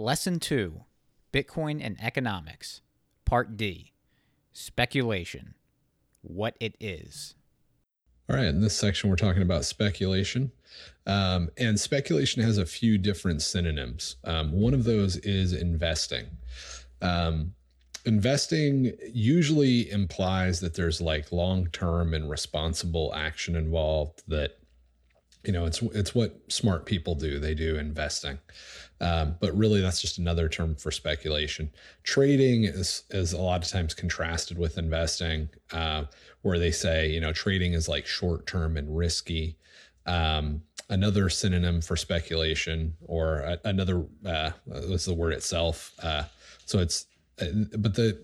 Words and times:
Lesson 0.00 0.40
2 0.40 0.84
Bitcoin 1.30 1.78
and 1.84 2.00
Economics, 2.00 2.80
Part 3.26 3.58
D 3.58 3.92
Speculation 4.50 5.54
What 6.22 6.56
it 6.58 6.74
is. 6.80 7.34
All 8.28 8.36
right, 8.36 8.46
in 8.46 8.62
this 8.62 8.74
section, 8.74 9.10
we're 9.10 9.16
talking 9.16 9.42
about 9.42 9.66
speculation. 9.66 10.52
Um, 11.06 11.50
and 11.58 11.78
speculation 11.78 12.42
has 12.42 12.56
a 12.56 12.64
few 12.64 12.96
different 12.96 13.42
synonyms. 13.42 14.16
Um, 14.24 14.52
one 14.52 14.72
of 14.72 14.84
those 14.84 15.16
is 15.18 15.52
investing. 15.52 16.26
Um, 17.02 17.52
investing 18.06 18.92
usually 19.12 19.90
implies 19.90 20.60
that 20.60 20.74
there's 20.74 21.02
like 21.02 21.30
long 21.30 21.66
term 21.66 22.14
and 22.14 22.30
responsible 22.30 23.12
action 23.14 23.54
involved 23.54 24.22
that 24.28 24.59
you 25.44 25.52
know 25.52 25.66
it's 25.66 25.82
it's 25.82 26.14
what 26.14 26.38
smart 26.48 26.86
people 26.86 27.14
do. 27.14 27.38
They 27.38 27.54
do 27.54 27.76
investing. 27.76 28.38
Um, 29.02 29.36
but 29.40 29.56
really 29.56 29.80
that's 29.80 30.00
just 30.00 30.18
another 30.18 30.48
term 30.48 30.74
for 30.74 30.90
speculation. 30.90 31.70
Trading 32.02 32.64
is 32.64 33.04
is 33.10 33.32
a 33.32 33.40
lot 33.40 33.64
of 33.64 33.70
times 33.70 33.94
contrasted 33.94 34.58
with 34.58 34.76
investing 34.76 35.48
uh, 35.72 36.04
where 36.42 36.58
they 36.58 36.70
say 36.70 37.08
you 37.08 37.20
know 37.20 37.32
trading 37.32 37.72
is 37.72 37.88
like 37.88 38.06
short 38.06 38.46
term 38.46 38.76
and 38.76 38.96
risky. 38.96 39.56
Um, 40.06 40.62
another 40.90 41.28
synonym 41.28 41.80
for 41.80 41.96
speculation 41.96 42.96
or 43.06 43.38
a, 43.38 43.58
another 43.64 44.04
uh, 44.26 44.50
was 44.66 45.04
the 45.04 45.14
word 45.14 45.32
itself? 45.32 45.92
Uh, 46.02 46.24
so 46.66 46.80
it's 46.80 47.06
uh, 47.40 47.46
but 47.78 47.94
the 47.94 48.18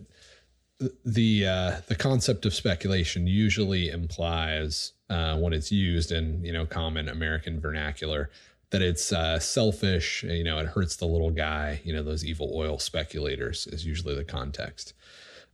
the 1.05 1.47
uh, 1.47 1.77
the 1.87 1.95
concept 1.95 2.45
of 2.45 2.55
speculation 2.55 3.27
usually 3.27 3.89
implies 3.89 4.93
uh, 5.09 5.37
when 5.39 5.53
it's 5.53 5.73
used 5.73 6.13
in 6.13 6.45
you 6.45 6.53
know 6.53 6.67
common 6.67 7.09
American 7.09 7.61
vernacular 7.61 8.31
that 8.71 8.83
it's 8.83 9.13
uh, 9.13 9.39
selfish. 9.39 10.23
You 10.23 10.45
know, 10.45 10.59
it 10.59 10.67
hurts 10.67 10.97
the 10.97 11.07
little 11.07 11.31
guy. 11.31 11.81
You 11.85 11.95
know, 11.95 12.03
those 12.03 12.25
evil 12.25 12.53
oil 12.55 12.79
speculators 12.79 13.67
is 13.69 13.87
usually 13.87 14.15
the 14.15 14.25
context. 14.25 14.93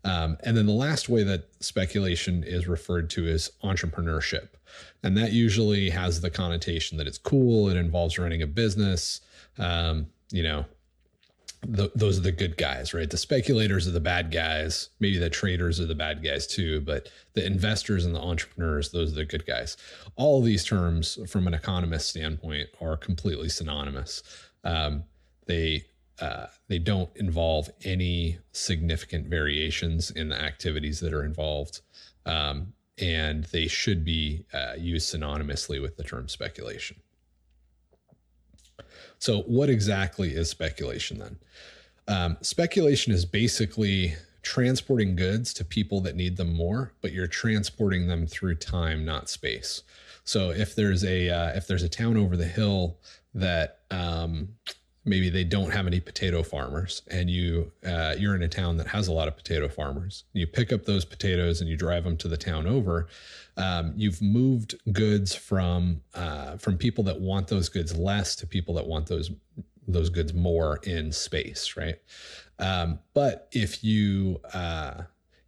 Um, 0.04 0.36
and 0.42 0.56
then 0.56 0.66
the 0.66 0.72
last 0.72 1.08
way 1.08 1.22
that 1.22 1.48
speculation 1.60 2.42
is 2.42 2.66
referred 2.66 3.08
to 3.10 3.28
is 3.28 3.52
entrepreneurship, 3.62 4.48
and 5.04 5.16
that 5.16 5.30
usually 5.32 5.90
has 5.90 6.20
the 6.20 6.30
connotation 6.30 6.98
that 6.98 7.06
it's 7.06 7.18
cool. 7.18 7.68
It 7.68 7.76
involves 7.76 8.18
running 8.18 8.42
a 8.42 8.48
business. 8.48 9.20
Um, 9.58 10.08
you 10.32 10.42
know, 10.42 10.64
the, 11.66 11.92
those 11.94 12.18
are 12.18 12.22
the 12.22 12.32
good 12.32 12.56
guys, 12.56 12.92
right? 12.92 13.08
The 13.08 13.16
speculators 13.16 13.86
are 13.86 13.92
the 13.92 14.00
bad 14.00 14.32
guys. 14.32 14.88
Maybe 14.98 15.18
the 15.18 15.30
traders 15.30 15.78
are 15.78 15.86
the 15.86 15.94
bad 15.94 16.22
guys 16.22 16.46
too, 16.46 16.80
but 16.80 17.08
the 17.34 17.46
investors 17.46 18.04
and 18.04 18.14
the 18.14 18.20
entrepreneurs, 18.20 18.90
those 18.90 19.12
are 19.12 19.16
the 19.16 19.24
good 19.24 19.46
guys. 19.46 19.76
All 20.16 20.42
these 20.42 20.64
terms, 20.64 21.18
from 21.30 21.46
an 21.46 21.54
economist 21.54 22.08
standpoint, 22.08 22.68
are 22.80 22.96
completely 22.96 23.48
synonymous. 23.48 24.22
Um, 24.64 25.04
they 25.46 25.84
uh, 26.20 26.46
they 26.68 26.78
don't 26.78 27.10
involve 27.16 27.70
any 27.84 28.38
significant 28.52 29.26
variations 29.26 30.10
in 30.10 30.28
the 30.28 30.40
activities 30.40 31.00
that 31.00 31.12
are 31.12 31.24
involved, 31.24 31.80
um, 32.26 32.72
and 32.98 33.44
they 33.44 33.66
should 33.66 34.04
be 34.04 34.44
uh, 34.52 34.74
used 34.78 35.12
synonymously 35.12 35.80
with 35.80 35.96
the 35.96 36.04
term 36.04 36.28
speculation. 36.28 36.96
So, 39.22 39.42
what 39.42 39.70
exactly 39.70 40.34
is 40.34 40.50
speculation 40.50 41.18
then? 41.18 41.36
Um, 42.08 42.38
speculation 42.40 43.12
is 43.12 43.24
basically 43.24 44.16
transporting 44.42 45.14
goods 45.14 45.54
to 45.54 45.64
people 45.64 46.00
that 46.00 46.16
need 46.16 46.36
them 46.36 46.52
more, 46.52 46.92
but 47.02 47.12
you're 47.12 47.28
transporting 47.28 48.08
them 48.08 48.26
through 48.26 48.56
time, 48.56 49.04
not 49.04 49.30
space. 49.30 49.84
So, 50.24 50.50
if 50.50 50.74
there's 50.74 51.04
a 51.04 51.30
uh, 51.30 51.50
if 51.50 51.68
there's 51.68 51.84
a 51.84 51.88
town 51.88 52.16
over 52.16 52.36
the 52.36 52.48
hill 52.48 52.98
that 53.32 53.82
um, 53.92 54.48
maybe 55.04 55.28
they 55.28 55.44
don't 55.44 55.70
have 55.72 55.86
any 55.86 56.00
potato 56.00 56.42
farmers 56.42 57.02
and 57.10 57.28
you 57.28 57.72
uh, 57.86 58.14
you're 58.18 58.34
in 58.34 58.42
a 58.42 58.48
town 58.48 58.76
that 58.76 58.86
has 58.86 59.08
a 59.08 59.12
lot 59.12 59.28
of 59.28 59.36
potato 59.36 59.68
farmers. 59.68 60.24
You 60.32 60.46
pick 60.46 60.72
up 60.72 60.84
those 60.84 61.04
potatoes 61.04 61.60
and 61.60 61.68
you 61.68 61.76
drive 61.76 62.04
them 62.04 62.16
to 62.18 62.28
the 62.28 62.36
town 62.36 62.66
over. 62.66 63.08
Um, 63.56 63.92
you've 63.96 64.22
moved 64.22 64.76
goods 64.92 65.34
from 65.34 66.02
uh, 66.14 66.56
from 66.56 66.78
people 66.78 67.04
that 67.04 67.20
want 67.20 67.48
those 67.48 67.68
goods 67.68 67.96
less 67.96 68.36
to 68.36 68.46
people 68.46 68.74
that 68.74 68.86
want 68.86 69.06
those 69.06 69.30
those 69.88 70.08
goods 70.08 70.32
more 70.32 70.78
in 70.84 71.10
space 71.10 71.76
right? 71.76 71.96
Um, 72.58 73.00
but 73.14 73.48
if 73.50 73.82
you 73.82 74.40
uh, 74.54 75.02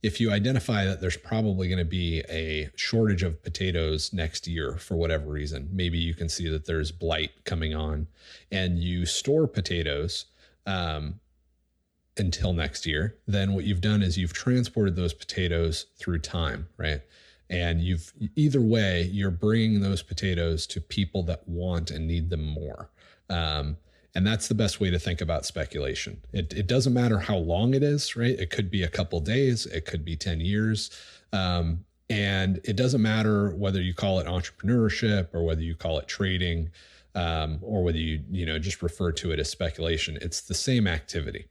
if 0.04 0.20
you 0.20 0.31
identify 0.31 0.84
that 0.84 1.00
there's 1.00 1.16
probably 1.16 1.66
going 1.66 1.78
to 1.78 1.84
be 1.84 2.22
a 2.28 2.69
shortage 2.76 3.22
of 3.22 3.42
potatoes 3.42 4.12
next 4.12 4.47
year 4.47 4.76
for 4.76 4.97
whatever 4.97 5.31
reason, 5.31 5.66
maybe 5.72 5.97
you 5.97 6.12
can 6.12 6.28
see 6.28 6.47
that 6.50 6.66
there's 6.66 6.92
blight 6.92 7.31
coming 7.44 7.75
on, 7.75 8.06
and 8.53 8.78
you 8.78 9.06
store 9.06 9.47
potatoes 9.47 10.26
um, 10.66 11.20
until 12.19 12.53
next 12.53 12.84
year, 12.84 13.16
then 13.26 13.54
what 13.54 13.65
you've 13.65 13.81
done 13.81 14.03
is 14.03 14.19
you've 14.19 14.34
transported 14.34 14.94
those 14.94 15.15
potatoes 15.15 15.87
through 15.97 16.19
time, 16.19 16.69
right? 16.76 17.00
And 17.48 17.81
you've 17.81 18.12
either 18.36 18.60
way, 18.60 19.04
you're 19.10 19.31
bringing 19.31 19.81
those 19.81 20.03
potatoes 20.03 20.66
to 20.66 20.82
people 20.82 21.22
that 21.25 21.48
want 21.48 21.91
and 21.91 22.06
need 22.06 22.28
them 22.28 22.44
more. 22.44 22.91
Um, 23.31 23.78
and 24.14 24.26
that's 24.26 24.48
the 24.48 24.54
best 24.54 24.80
way 24.80 24.91
to 24.91 24.98
think 24.98 25.20
about 25.20 25.44
speculation. 25.44 26.20
It, 26.32 26.52
it 26.52 26.66
doesn't 26.66 26.94
matter 26.94 27.19
how 27.19 27.36
long 27.36 27.75
it 27.75 27.82
is, 27.82 28.14
right? 28.14 28.38
It 28.38 28.50
could 28.50 28.70
be 28.70 28.82
a 28.82 28.88
couple 28.88 29.20
days, 29.20 29.66
it 29.66 29.86
could 29.86 30.04
be 30.04 30.16
10 30.16 30.41
years. 30.41 30.91
Um, 31.32 31.84
and 32.10 32.60
it 32.64 32.76
doesn't 32.76 33.03
matter 33.03 33.54
whether 33.56 33.80
you 33.80 33.94
call 33.94 34.20
it 34.20 34.26
entrepreneurship 34.26 35.34
or 35.34 35.42
whether 35.42 35.62
you 35.62 35.74
call 35.74 35.98
it 35.98 36.06
trading 36.06 36.70
um, 37.14 37.58
or 37.62 37.82
whether 37.82 37.98
you, 37.98 38.22
you 38.30 38.47
know, 38.47 38.58
just 38.58 38.82
refer 38.82 39.10
to 39.12 39.32
it 39.32 39.41
as 39.41 39.50
speculation. 39.50 40.19
It's 40.20 40.42
the 40.42 40.54
same 40.54 40.86
activity. 40.86 41.47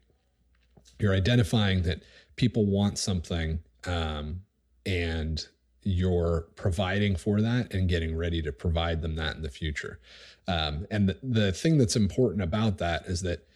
You're 1.00 1.16
identifying 1.16 1.82
that 1.84 2.04
people 2.36 2.66
want 2.66 2.98
something 2.98 3.60
um, 3.86 4.42
and 4.86 5.46
you're 5.84 6.48
providing 6.56 7.16
for 7.16 7.42
that 7.42 7.74
and 7.74 7.90
getting 7.90 8.16
ready 8.16 8.42
to 8.42 8.52
provide 8.52 9.02
them 9.02 9.16
that 9.16 9.36
in 9.36 9.42
the 9.42 9.50
future. 9.50 10.00
Um, 10.48 10.88
and 10.92 11.10
the, 11.10 11.18
the 11.24 11.52
thing 11.52 11.78
that's 11.78 11.96
important 11.96 12.42
about 12.42 12.78
that 12.80 13.06
is 13.06 13.22
that 13.22 13.48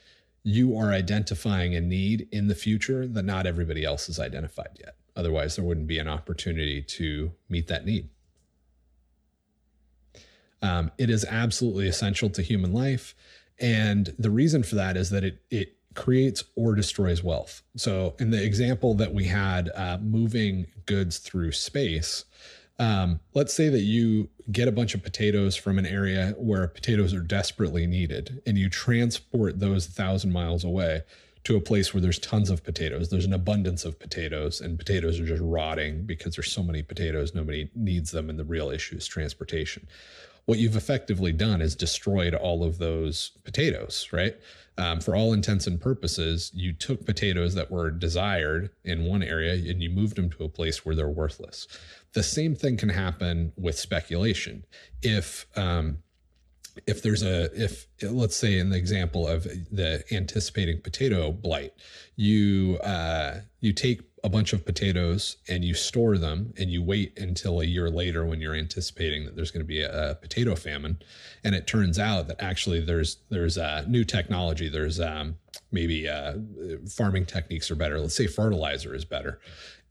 you 0.44 0.78
are 0.78 0.92
identifying 0.92 1.75
a 1.75 1.81
need 1.81 2.28
in 2.31 2.48
the 2.48 2.56
future 2.56 3.06
that 3.06 3.25
not 3.25 3.46
everybody 3.46 3.84
else 3.84 4.08
has 4.08 4.20
identified 4.20 4.70
yet. 4.80 4.96
Otherwise, 5.16 5.56
there 5.56 5.66
wouldn't 5.66 5.88
be 5.88 6.00
an 6.00 6.08
opportunity 6.08 6.81
to 6.81 7.31
meet 7.50 7.68
that 7.68 7.86
need. 7.86 8.09
Um, 10.62 10.92
it 10.97 11.09
is 11.09 11.26
absolutely 11.26 11.88
essential 11.88 12.30
to 12.30 12.42
human 12.42 12.72
life. 12.72 13.16
And 13.59 14.14
the 14.18 14.30
reason 14.30 14.64
for 14.64 14.76
that 14.76 14.96
is 14.96 15.09
that 15.09 15.24
it, 15.24 15.42
it 15.50 15.78
creates 15.96 16.44
or 16.56 16.76
destroys 16.76 17.24
wealth. 17.24 17.64
So, 17.76 18.16
in 18.20 18.30
the 18.30 18.44
example 18.44 18.94
that 18.96 19.14
we 19.14 19.26
had, 19.26 19.70
uh, 19.76 19.97
moving 19.97 20.68
goods 20.86 21.18
through 21.18 21.52
space, 21.52 22.26
um, 22.80 23.20
let's 23.34 23.54
say 23.54 23.70
that 23.70 23.82
you 23.82 24.30
get 24.52 24.68
a 24.68 24.72
bunch 24.72 24.94
of 24.94 25.04
potatoes 25.04 25.56
from 25.56 25.80
an 25.80 25.86
area 25.86 26.34
where 26.38 26.68
potatoes 26.68 27.14
are 27.14 27.22
desperately 27.22 27.88
needed, 27.88 28.42
and 28.46 28.58
you 28.58 28.70
transport 28.70 29.60
those 29.60 29.88
a 29.88 29.92
thousand 29.92 30.32
miles 30.32 30.64
away 30.64 31.02
to 31.44 31.56
a 31.56 31.62
place 31.62 31.94
where 31.94 32.02
there's 32.02 32.20
tons 32.20 32.50
of 32.50 32.64
potatoes. 32.64 33.10
There's 33.10 33.26
an 33.26 33.34
abundance 33.34 33.86
of 33.86 34.00
potatoes, 34.00 34.62
and 34.62 34.78
potatoes 34.78 35.20
are 35.20 35.26
just 35.26 35.42
rotting 35.44 36.06
because 36.06 36.36
there's 36.36 36.52
so 36.52 36.62
many 36.62 36.84
potatoes, 36.84 37.34
nobody 37.34 37.70
needs 37.74 38.12
them, 38.12 38.30
and 38.30 38.38
the 38.38 38.44
real 38.44 38.70
issue 38.70 38.98
is 38.98 39.08
transportation. 39.08 39.88
What 40.46 40.59
you've 40.59 40.78
effectively 40.78 41.34
done 41.34 41.62
is 41.62 41.76
destroyed 41.76 42.34
all 42.34 42.64
of 42.64 42.78
those 42.78 43.32
potatoes, 43.44 44.08
right? 44.14 44.36
Um, 44.78 45.02
for 45.02 45.16
all 45.16 45.34
intents 45.34 45.68
and 45.68 45.82
purposes, 45.82 46.52
you 46.54 46.72
took 46.72 47.06
potatoes 47.06 47.56
that 47.56 47.72
were 47.72 47.90
desired 47.90 48.70
in 48.84 49.06
one 49.06 49.24
area 49.24 49.54
and 49.54 49.82
you 49.82 49.90
moved 49.90 50.16
them 50.16 50.30
to 50.30 50.44
a 50.44 50.50
place 50.50 50.86
where 50.86 50.96
they're 50.96 51.09
worthless. 51.09 51.68
The 52.17 52.23
same 52.23 52.55
thing 52.55 52.78
can 52.78 52.89
happen 52.89 53.53
with 53.55 53.78
speculation. 53.78 54.66
If 55.03 55.45
um, 55.55 56.00
if 56.88 57.03
there's 57.03 57.22
a 57.22 57.44
if 57.53 57.85
let's 58.01 58.35
say 58.35 58.57
in 58.57 58.72
the 58.72 58.75
example 58.75 59.28
of 59.28 59.44
the 59.44 60.03
anticipating 60.11 60.81
potato 60.81 61.31
blight, 61.31 61.73
you 62.16 62.79
uh, 62.79 63.41
you 63.59 63.72
take 63.72 64.02
a 64.23 64.29
bunch 64.29 64.52
of 64.52 64.66
potatoes 64.66 65.37
and 65.47 65.64
you 65.64 65.75
store 65.75 66.17
them 66.17 66.55
and 66.58 66.72
you 66.72 66.81
wait 66.81 67.14
until 67.19 67.61
a 67.61 67.66
year 67.66 67.87
later 67.87 68.25
when 68.25 68.41
you're 68.41 68.55
anticipating 68.55 69.25
that 69.25 69.35
there's 69.35 69.52
going 69.52 69.63
to 69.63 69.67
be 69.67 69.81
a, 69.81 70.11
a 70.11 70.16
potato 70.16 70.55
famine. 70.55 70.97
And 71.43 71.53
it 71.53 71.67
turns 71.67 71.99
out 71.99 72.28
that 72.29 72.41
actually 72.41 72.79
there's 72.79 73.17
there's 73.29 73.58
a 73.58 73.85
new 73.87 74.03
technology. 74.03 74.70
There's 74.70 74.99
um, 74.99 75.35
maybe 75.72 76.09
uh, 76.09 76.34
farming 76.90 77.28
techniques 77.28 77.70
are 77.70 77.75
better. 77.75 77.99
Let's 77.99 78.16
say 78.16 78.25
fertilizer 78.25 78.96
is 78.96 79.05
better 79.05 79.40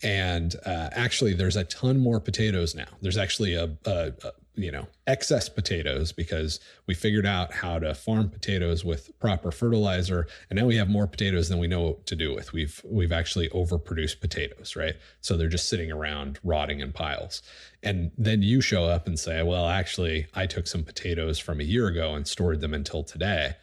and 0.02 0.54
uh, 0.66 0.90
actually 0.92 1.34
there's 1.34 1.56
a 1.56 1.64
ton 1.64 1.98
more 1.98 2.20
potatoes 2.20 2.74
now. 2.74 2.86
There's 3.00 3.16
actually 3.16 3.54
a, 3.54 3.76
a, 3.84 4.12
a, 4.24 4.32
you 4.54 4.72
know 4.72 4.86
excess 5.06 5.48
potatoes 5.48 6.12
because 6.12 6.60
we 6.86 6.94
figured 6.94 7.26
out 7.26 7.52
how 7.52 7.78
to 7.78 7.94
farm 7.94 8.30
potatoes 8.30 8.84
with 8.84 9.10
proper 9.18 9.50
fertilizer. 9.50 10.26
And 10.50 10.58
now 10.58 10.66
we 10.66 10.76
have 10.76 10.88
more 10.88 11.06
potatoes 11.06 11.48
than 11.48 11.58
we 11.58 11.66
know 11.66 11.82
what 11.82 12.06
to 12.06 12.16
do 12.16 12.34
with. 12.34 12.52
We've 12.52 12.80
we've 12.84 13.12
actually 13.12 13.48
overproduced 13.50 14.20
potatoes 14.20 14.76
right? 14.76 14.96
So 15.20 15.36
they're 15.36 15.48
just 15.48 15.68
sitting 15.68 15.92
around 15.92 16.38
rotting 16.42 16.80
in 16.80 16.92
piles. 16.92 17.42
And 17.82 18.10
then 18.18 18.42
you 18.42 18.60
show 18.60 18.84
up 18.84 19.06
and 19.06 19.18
say 19.18 19.42
well 19.42 19.66
actually 19.66 20.26
i 20.34 20.46
took 20.46 20.66
some 20.66 20.82
potatoes 20.82 21.38
from 21.38 21.60
a 21.60 21.64
year 21.64 21.86
ago 21.86 22.14
and 22.14 22.26
stored 22.26 22.60
them 22.60 22.74
until 22.74 23.02
today. 23.02 23.54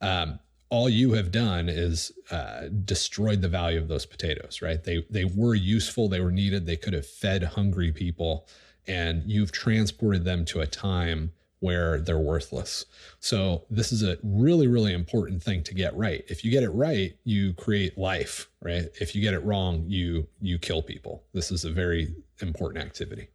Um, 0.00 0.38
all 0.70 0.88
you 0.88 1.12
have 1.12 1.30
done 1.30 1.68
is 1.68 2.12
uh, 2.30 2.68
destroyed 2.84 3.40
the 3.40 3.48
value 3.48 3.78
of 3.78 3.88
those 3.88 4.06
potatoes, 4.06 4.60
right? 4.60 4.82
They 4.82 5.04
they 5.10 5.24
were 5.24 5.54
useful, 5.54 6.08
they 6.08 6.20
were 6.20 6.32
needed, 6.32 6.66
they 6.66 6.76
could 6.76 6.92
have 6.92 7.06
fed 7.06 7.42
hungry 7.42 7.92
people, 7.92 8.46
and 8.86 9.22
you've 9.26 9.52
transported 9.52 10.24
them 10.24 10.44
to 10.46 10.60
a 10.60 10.66
time 10.66 11.32
where 11.60 12.00
they're 12.00 12.18
worthless. 12.18 12.84
So 13.18 13.64
this 13.70 13.90
is 13.92 14.02
a 14.02 14.18
really 14.22 14.66
really 14.66 14.92
important 14.92 15.42
thing 15.42 15.62
to 15.64 15.74
get 15.74 15.96
right. 15.96 16.24
If 16.28 16.44
you 16.44 16.50
get 16.50 16.62
it 16.62 16.70
right, 16.70 17.16
you 17.24 17.54
create 17.54 17.96
life, 17.96 18.48
right? 18.60 18.88
If 19.00 19.14
you 19.14 19.22
get 19.22 19.34
it 19.34 19.44
wrong, 19.44 19.84
you 19.86 20.28
you 20.40 20.58
kill 20.58 20.82
people. 20.82 21.24
This 21.32 21.50
is 21.50 21.64
a 21.64 21.70
very 21.70 22.14
important 22.40 22.84
activity. 22.84 23.28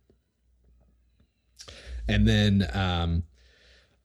And 2.07 2.27
then 2.27 2.67
um, 2.73 3.23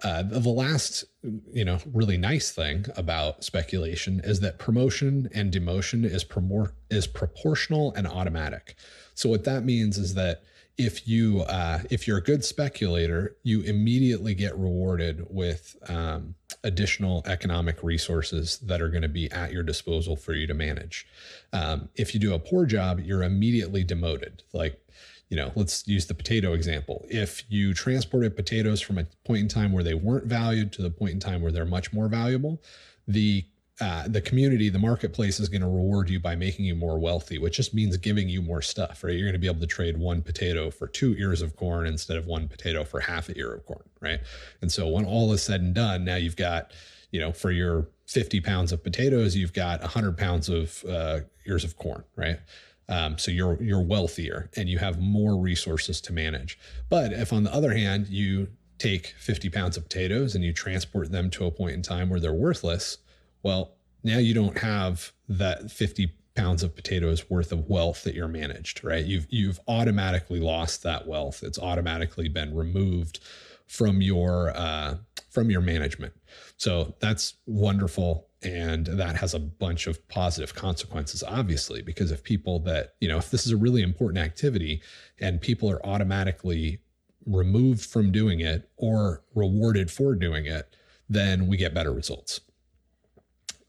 uh, 0.05 0.23
the 0.23 0.49
last, 0.49 1.05
you 1.53 1.65
know, 1.65 1.79
really 1.93 2.17
nice 2.17 2.53
thing 2.53 2.87
about 2.97 3.43
speculation 3.43 4.21
is 4.23 4.41
that 4.41 4.59
promotion 4.59 5.29
and 5.35 5.53
demotion 5.53 6.05
is 6.05 6.25
promor- 6.25 6.73
is 6.89 7.07
proportional 7.07 7.93
and 7.95 8.07
automatic. 8.07 8.77
So 9.15 9.29
what 9.29 9.45
that 9.45 9.65
means 9.65 9.99
is 9.99 10.15
that 10.15 10.45
if 10.77 11.09
you 11.09 11.41
uh, 11.43 11.81
if 11.91 12.07
you're 12.07 12.19
a 12.19 12.23
good 12.23 12.45
speculator, 12.45 13.37
you 13.43 13.63
immediately 13.63 14.35
get 14.35 14.57
rewarded 14.57 15.27
with 15.29 15.77
um, 15.89 16.37
additional 16.63 17.25
economic 17.27 17.83
resources 17.83 18.59
that 18.59 18.81
are 18.81 18.89
going 18.89 19.03
to 19.03 19.09
be 19.09 19.29
at 19.33 19.53
your 19.53 19.65
disposal 19.65 20.15
for 20.15 20.35
you 20.35 20.47
to 20.47 20.55
manage. 20.55 21.09
Um, 21.53 21.89
if 21.97 22.15
you 22.15 22.21
do 22.21 22.33
a 22.33 22.39
poor 22.39 22.65
job, 22.65 23.01
you're 23.01 23.25
immediately 23.25 23.83
demoted. 23.83 24.45
Like 24.53 24.81
you 25.29 25.37
know, 25.37 25.53
let's 25.55 25.87
use 25.87 26.07
the 26.07 26.15
potato 26.15 26.53
example. 26.55 27.05
If 27.09 27.45
you 27.51 27.75
transported 27.75 28.35
potatoes 28.35 28.81
from 28.81 28.99
a 28.99 29.07
point 29.25 29.43
in 29.43 29.49
time 29.49 29.73
where 29.73 29.85
they 29.85 29.95
weren't 29.95 30.27
valued 30.27 30.73
to 30.75 30.83
the 30.83 30.91
point 30.91 31.13
in 31.13 31.21
time 31.21 31.43
where 31.43 31.53
they're 31.53 31.67
much 31.67 31.93
more 31.93 32.09
valuable, 32.09 32.63
the 33.07 33.45
uh, 33.81 34.09
the 34.09 34.21
community, 34.21 34.69
the 34.71 34.79
marketplace 34.79 35.39
is 35.39 35.49
going 35.49 35.61
to 35.61 35.69
reward 35.69 36.11
you 36.11 36.19
by 36.19 36.35
making 36.35 36.65
you 36.65 36.75
more 36.75 36.99
wealthy, 36.99 37.39
which 37.39 37.57
just 37.57 37.73
means 37.73 37.97
giving 37.97 38.29
you 38.29 38.43
more 38.43 38.61
stuff, 38.61 39.05
right? 39.05 39.15
You're 39.15 39.27
going 39.27 39.35
to 39.35 39.39
be 39.39 39.47
able 39.47 39.61
to 39.61 39.69
trade 39.69 39.97
one 39.97 40.21
potato 40.21 40.69
for 40.71 40.89
two 40.89 41.15
ears 41.17 41.43
of 41.43 41.55
corn 41.55 41.87
instead 41.87 42.17
of 42.17 42.27
one 42.27 42.49
potato 42.49 42.83
for 42.83 42.99
half 42.99 43.29
a 43.29 43.39
ear 43.39 43.53
of 43.55 43.65
corn, 43.67 43.85
right? 44.01 44.19
And 44.63 44.73
so 44.73 44.89
when 44.89 45.05
all 45.05 45.33
is 45.33 45.45
said 45.45 45.61
and 45.61 45.75
done, 45.75 46.05
now 46.05 46.17
you've 46.17 46.35
got, 46.35 46.73
you 47.13 47.21
know, 47.21 47.31
for 47.31 47.53
your 47.53 47.87
50 48.07 48.41
pounds 48.41 48.73
of 48.73 48.83
potatoes, 48.83 49.37
you've 49.37 49.53
got 49.53 49.81
100 49.81 50.19
pounds 50.19 50.49
of 50.49 50.85
uh, 50.89 51.21
ears 51.47 51.63
of 51.63 51.77
corn, 51.77 52.03
right? 52.17 52.41
Um, 52.89 53.19
so 53.19 53.31
you're 53.31 53.63
you're 53.63 53.83
wealthier 53.83 54.51
and 54.57 54.69
you 54.69 54.79
have 54.79 55.01
more 55.01 55.37
resources 55.37 56.01
to 56.03 56.13
manage. 56.13 56.59
But 56.89 57.13
if 57.13 57.33
on 57.33 57.45
the 57.45 57.53
other 57.53 57.75
hand 57.75 58.09
you 58.09 58.49
take 58.79 59.15
50 59.19 59.51
pounds 59.51 59.77
of 59.77 59.83
potatoes 59.85 60.35
and 60.35 60.45
you 60.45 60.53
transport 60.53 61.11
them 61.11 61.31
to 61.31 61.47
a 61.47 61.51
point 61.51 61.75
in 61.75 61.83
time 61.83 62.09
where 62.09 62.21
they're 62.21 62.33
worthless, 62.33 62.99
well, 63.43 63.75
now 64.05 64.19
you 64.19 64.33
don't 64.33 64.59
have 64.59 65.13
that 65.29 65.71
50 65.71 66.13
pounds 66.39 66.63
of 66.63 66.77
potatoes 66.77 67.29
worth 67.29 67.51
of 67.51 67.69
wealth 67.69 68.05
that 68.05 68.15
you're 68.15 68.29
managed, 68.29 68.85
right? 68.85 69.05
You've 69.05 69.27
you've 69.29 69.59
automatically 69.67 70.39
lost 70.39 70.85
that 70.85 71.07
wealth. 71.07 71.43
It's 71.43 71.59
automatically 71.59 72.29
been 72.29 72.55
removed 72.55 73.21
from 73.67 74.01
your 74.01 74.57
uh, 74.57 74.99
from 75.31 75.51
your 75.51 75.61
management. 75.61 76.15
So 76.57 76.95
that's 77.01 77.35
wonderful 77.47 78.28
and 78.43 78.87
that 78.87 79.17
has 79.17 79.35
a 79.35 79.39
bunch 79.39 79.87
of 79.89 80.07
positive 80.09 80.55
consequences 80.55 81.25
obviously 81.25 81.83
because 81.83 82.13
if 82.13 82.23
people 82.23 82.61
that 82.61 82.95
you 83.01 83.09
know 83.09 83.19
if 83.19 83.31
this 83.31 83.45
is 83.45 83.53
a 83.53 83.57
really 83.57 83.83
important 83.83 84.25
activity 84.25 84.81
and 85.19 85.41
people 85.41 85.69
are 85.69 85.85
automatically 85.85 86.79
removed 87.27 87.85
from 87.85 88.13
doing 88.13 88.39
it 88.41 88.71
or 88.77 89.23
rewarded 89.35 89.91
for 89.91 90.15
doing 90.15 90.47
it 90.47 90.73
then 91.09 91.47
we 91.47 91.57
get 91.57 91.75
better 91.75 91.93
results. 91.93 92.41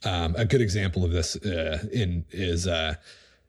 Um, 0.03 0.35
a 0.37 0.45
good 0.45 0.61
example 0.61 1.03
of 1.03 1.11
this 1.11 1.35
uh, 1.37 1.85
in 1.91 2.25
is 2.31 2.67
uh, 2.67 2.95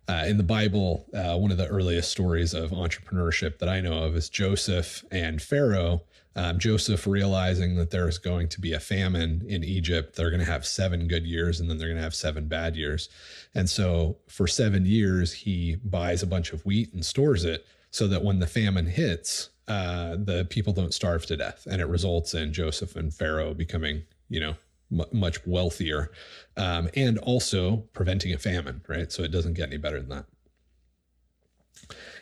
uh, 0.09 0.25
in 0.27 0.37
the 0.37 0.43
Bible, 0.43 1.07
uh, 1.15 1.37
one 1.37 1.53
of 1.53 1.57
the 1.57 1.69
earliest 1.69 2.11
stories 2.11 2.55
of 2.55 2.71
entrepreneurship 2.71 3.59
that 3.59 3.69
I 3.69 3.81
know 3.81 4.03
of 4.03 4.17
is 4.17 4.29
Joseph 4.29 5.05
and 5.13 5.41
Pharaoh 5.41 6.03
um, 6.37 6.59
Joseph 6.59 7.07
realizing 7.07 7.77
that 7.77 7.91
there's 7.91 8.19
going 8.19 8.49
to 8.49 8.61
be 8.61 8.73
a 8.73 8.81
famine 8.81 9.43
in 9.49 9.65
Egypt, 9.65 10.15
they're 10.15 10.31
going 10.31 10.45
to 10.45 10.51
have 10.51 10.65
seven 10.65 11.09
good 11.09 11.27
years 11.27 11.59
and 11.59 11.69
then 11.69 11.79
they're 11.79 11.89
going 11.89 11.97
to 11.97 12.03
have 12.03 12.15
seven 12.15 12.47
bad 12.47 12.77
years. 12.77 13.09
And 13.55 13.69
so 13.69 14.19
for 14.29 14.47
seven 14.47 14.87
years, 14.87 15.33
he 15.33 15.77
buys 15.85 16.23
a 16.23 16.29
bunch 16.29 16.53
of 16.53 16.65
wheat 16.65 16.93
and 16.93 17.05
stores 17.05 17.45
it 17.45 17.67
so 17.91 18.07
that 18.07 18.23
when 18.23 18.39
the 18.39 18.47
famine 18.47 18.87
hits, 18.87 19.51
uh, 19.67 20.17
the 20.17 20.47
people 20.51 20.73
don't 20.73 20.95
starve 20.95 21.27
to 21.27 21.37
death. 21.37 21.67
And 21.69 21.81
it 21.81 21.87
results 21.87 22.35
in 22.35 22.53
Joseph 22.53 22.95
and 22.95 23.13
Pharaoh 23.13 23.53
becoming, 23.53 24.05
you 24.29 24.41
know, 24.41 24.55
m- 24.93 25.07
much 25.13 25.45
wealthier 25.47 26.13
um, 26.57 26.89
and 26.95 27.19
also 27.19 27.79
preventing 27.93 28.33
a 28.33 28.39
famine, 28.39 28.83
right? 28.89 29.11
So 29.11 29.25
it 29.25 29.33
doesn't 29.33 29.55
get 29.55 29.69
any 29.69 29.79
better 29.79 30.01
than 30.01 30.11
that. 30.11 30.27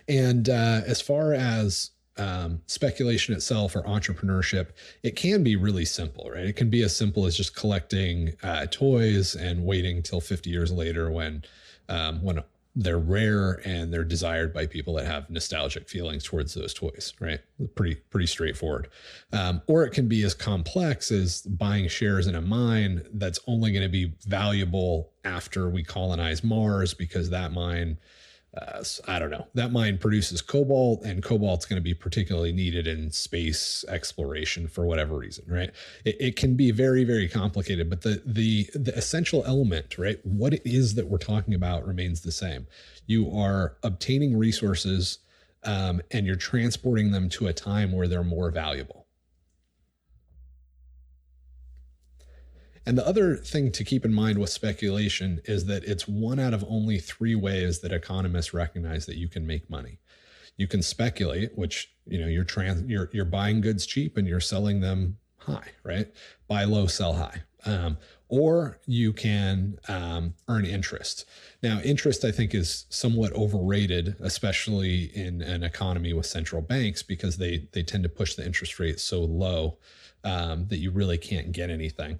And 0.09 0.49
uh, 0.49 0.81
as 0.87 1.03
far 1.03 1.35
as 1.35 1.91
um, 2.19 2.61
speculation 2.67 3.35
itself 3.35 3.77
or 3.77 3.83
entrepreneurship, 3.83 4.69
it 5.03 5.17
can 5.17 5.43
be 5.43 5.57
really 5.57 5.85
simple, 5.85 6.31
right? 6.31 6.45
It 6.45 6.57
can 6.57 6.71
be 6.71 6.83
as 6.83 6.95
simple 6.95 7.27
as 7.27 7.37
just 7.37 7.55
collecting 7.55 8.35
uh, 8.43 8.67
toys 8.71 9.35
and 9.35 9.65
waiting 9.65 10.03
till 10.03 10.21
50 10.21 10.51
years 10.51 10.73
later 10.73 11.11
when 11.11 11.45
um, 11.89 12.23
when 12.23 12.43
they're 12.77 12.99
rare 12.99 13.61
and 13.65 13.93
they're 13.93 14.05
desired 14.05 14.55
by 14.55 14.65
people 14.65 14.95
that 14.95 15.05
have 15.05 15.29
nostalgic 15.29 15.89
feelings 15.89 16.23
towards 16.23 16.55
those 16.55 16.73
toys, 16.73 17.13
right? 17.19 17.41
Pretty 17.75 17.97
pretty 17.97 18.27
straightforward. 18.27 18.89
Um, 19.33 19.63
or 19.67 19.85
it 19.85 19.91
can 19.91 20.07
be 20.07 20.23
as 20.23 20.33
complex 20.33 21.11
as 21.11 21.43
buying 21.43 21.89
shares 21.89 22.29
in 22.29 22.37
a 22.37 22.41
mine 22.41 23.05
that's 23.15 23.41
only 23.49 23.73
going 23.73 23.83
to 23.83 23.89
be 23.89 24.15
valuable 24.27 25.11
after 25.25 25.69
we 25.69 25.83
colonize 25.83 26.45
Mars 26.45 26.95
because 26.95 27.31
that 27.31 27.53
mine 27.53 27.99
uh, 28.57 28.83
I 29.07 29.19
don't 29.19 29.31
know. 29.31 29.47
That 29.55 29.73
mine 29.73 29.99
produces 29.99 30.41
cobalt, 30.41 31.05
and 31.05 31.23
cobalt's 31.23 31.67
going 31.67 31.77
to 31.77 31.83
be 31.83 31.93
particularly 31.93 32.51
needed 32.51 32.87
in 32.87 33.11
space 33.11 33.85
exploration 33.89 34.69
for 34.69 34.87
whatever 34.87 35.17
reason, 35.17 35.45
right? 35.47 35.71
It, 36.05 36.17
it, 36.19 36.37
can 36.37 36.55
be 36.55 36.71
very, 36.71 37.05
very 37.05 37.29
complicated, 37.29 37.91
but 37.91 38.03
the 38.03 38.23
the 38.25 38.71
the 38.75 38.97
essential 38.97 39.45
element, 39.47 39.99
right? 39.99 40.19
What 40.25 40.55
it 40.55 40.63
is 40.65 40.95
that 40.95 41.09
we're 41.09 41.19
talking 41.19 41.53
about 41.53 41.87
remains 41.87 42.23
the 42.23 42.33
same. 42.33 42.67
You 43.07 43.31
are 43.37 43.77
obtaining 43.83 44.37
resources, 44.39 45.19
um, 45.65 46.01
and 46.11 46.27
you're 46.27 46.37
transporting 46.37 47.11
them 47.11 47.29
to 47.31 47.49
a 47.49 47.53
time 47.53 47.93
where 47.93 48.09
they're 48.09 48.25
more 48.25 48.51
valuable. 48.51 49.08
And 52.89 52.97
the 52.97 53.07
other 53.07 53.37
thing 53.37 53.71
to 53.73 53.85
keep 53.85 54.07
in 54.07 54.15
mind 54.15 54.39
with 54.39 54.49
speculation 54.49 55.43
is 55.45 55.67
that 55.67 55.85
it's 55.85 56.09
one 56.09 56.39
out 56.39 56.55
of 56.55 56.65
only 56.67 56.99
three 56.99 57.35
ways 57.35 57.81
that 57.81 57.93
economists 57.93 58.55
recognize 58.55 59.05
that 59.05 59.19
you 59.19 59.29
can 59.29 59.47
make 59.47 59.69
money. 59.69 59.99
You 60.57 60.67
can 60.67 60.81
speculate, 60.81 61.51
which 61.55 61.93
you 62.07 62.19
know 62.19 62.27
you're 62.27 62.45
trans 62.45 62.89
you're 62.89 63.11
you're 63.13 63.27
buying 63.27 63.61
goods 63.61 63.85
cheap 63.85 64.17
and 64.17 64.27
you're 64.27 64.41
selling 64.41 64.81
them 64.81 65.19
high, 65.37 65.69
right? 65.85 66.11
Buy 66.49 66.65
low, 66.65 66.87
sell 66.87 67.13
high. 67.13 67.43
Um, 67.67 67.99
or 68.29 68.79
you 68.87 69.13
can 69.13 69.79
um, 69.89 70.33
earn 70.49 70.65
interest. 70.65 71.27
Now, 71.63 71.81
interest 71.81 72.25
I 72.25 72.33
think 72.33 72.55
is 72.55 72.87
somewhat 72.89 73.35
overrated, 73.35 74.17
especially 74.21 75.15
in 75.15 75.43
an 75.43 75.63
economy 75.63 76.15
with 76.15 76.25
central 76.25 76.63
banks, 76.63 77.03
because 77.03 77.37
they 77.37 77.69
they 77.73 77.83
tend 77.83 78.05
to 78.05 78.09
push 78.09 78.35
the 78.35 78.47
interest 78.47 78.81
rate 78.81 78.99
so 78.99 79.21
low 79.21 79.77
um, 80.25 80.69
that 80.69 80.79
you 80.79 80.91
really 80.91 81.19
can't 81.19 81.53
get 81.53 81.69
anything. 81.69 82.19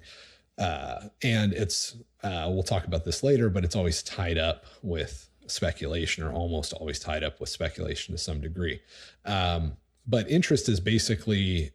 Uh, 0.59 1.07
and 1.23 1.53
it's, 1.53 1.95
uh, 2.23 2.47
we'll 2.49 2.63
talk 2.63 2.85
about 2.85 3.05
this 3.05 3.23
later, 3.23 3.49
but 3.49 3.63
it's 3.63 3.75
always 3.75 4.03
tied 4.03 4.37
up 4.37 4.65
with 4.83 5.29
speculation 5.47 6.23
or 6.23 6.31
almost 6.31 6.73
always 6.73 6.99
tied 6.99 7.23
up 7.23 7.39
with 7.39 7.49
speculation 7.49 8.13
to 8.13 8.17
some 8.17 8.41
degree. 8.41 8.79
Um, 9.25 9.73
but 10.05 10.29
interest 10.29 10.69
is 10.69 10.79
basically 10.79 11.71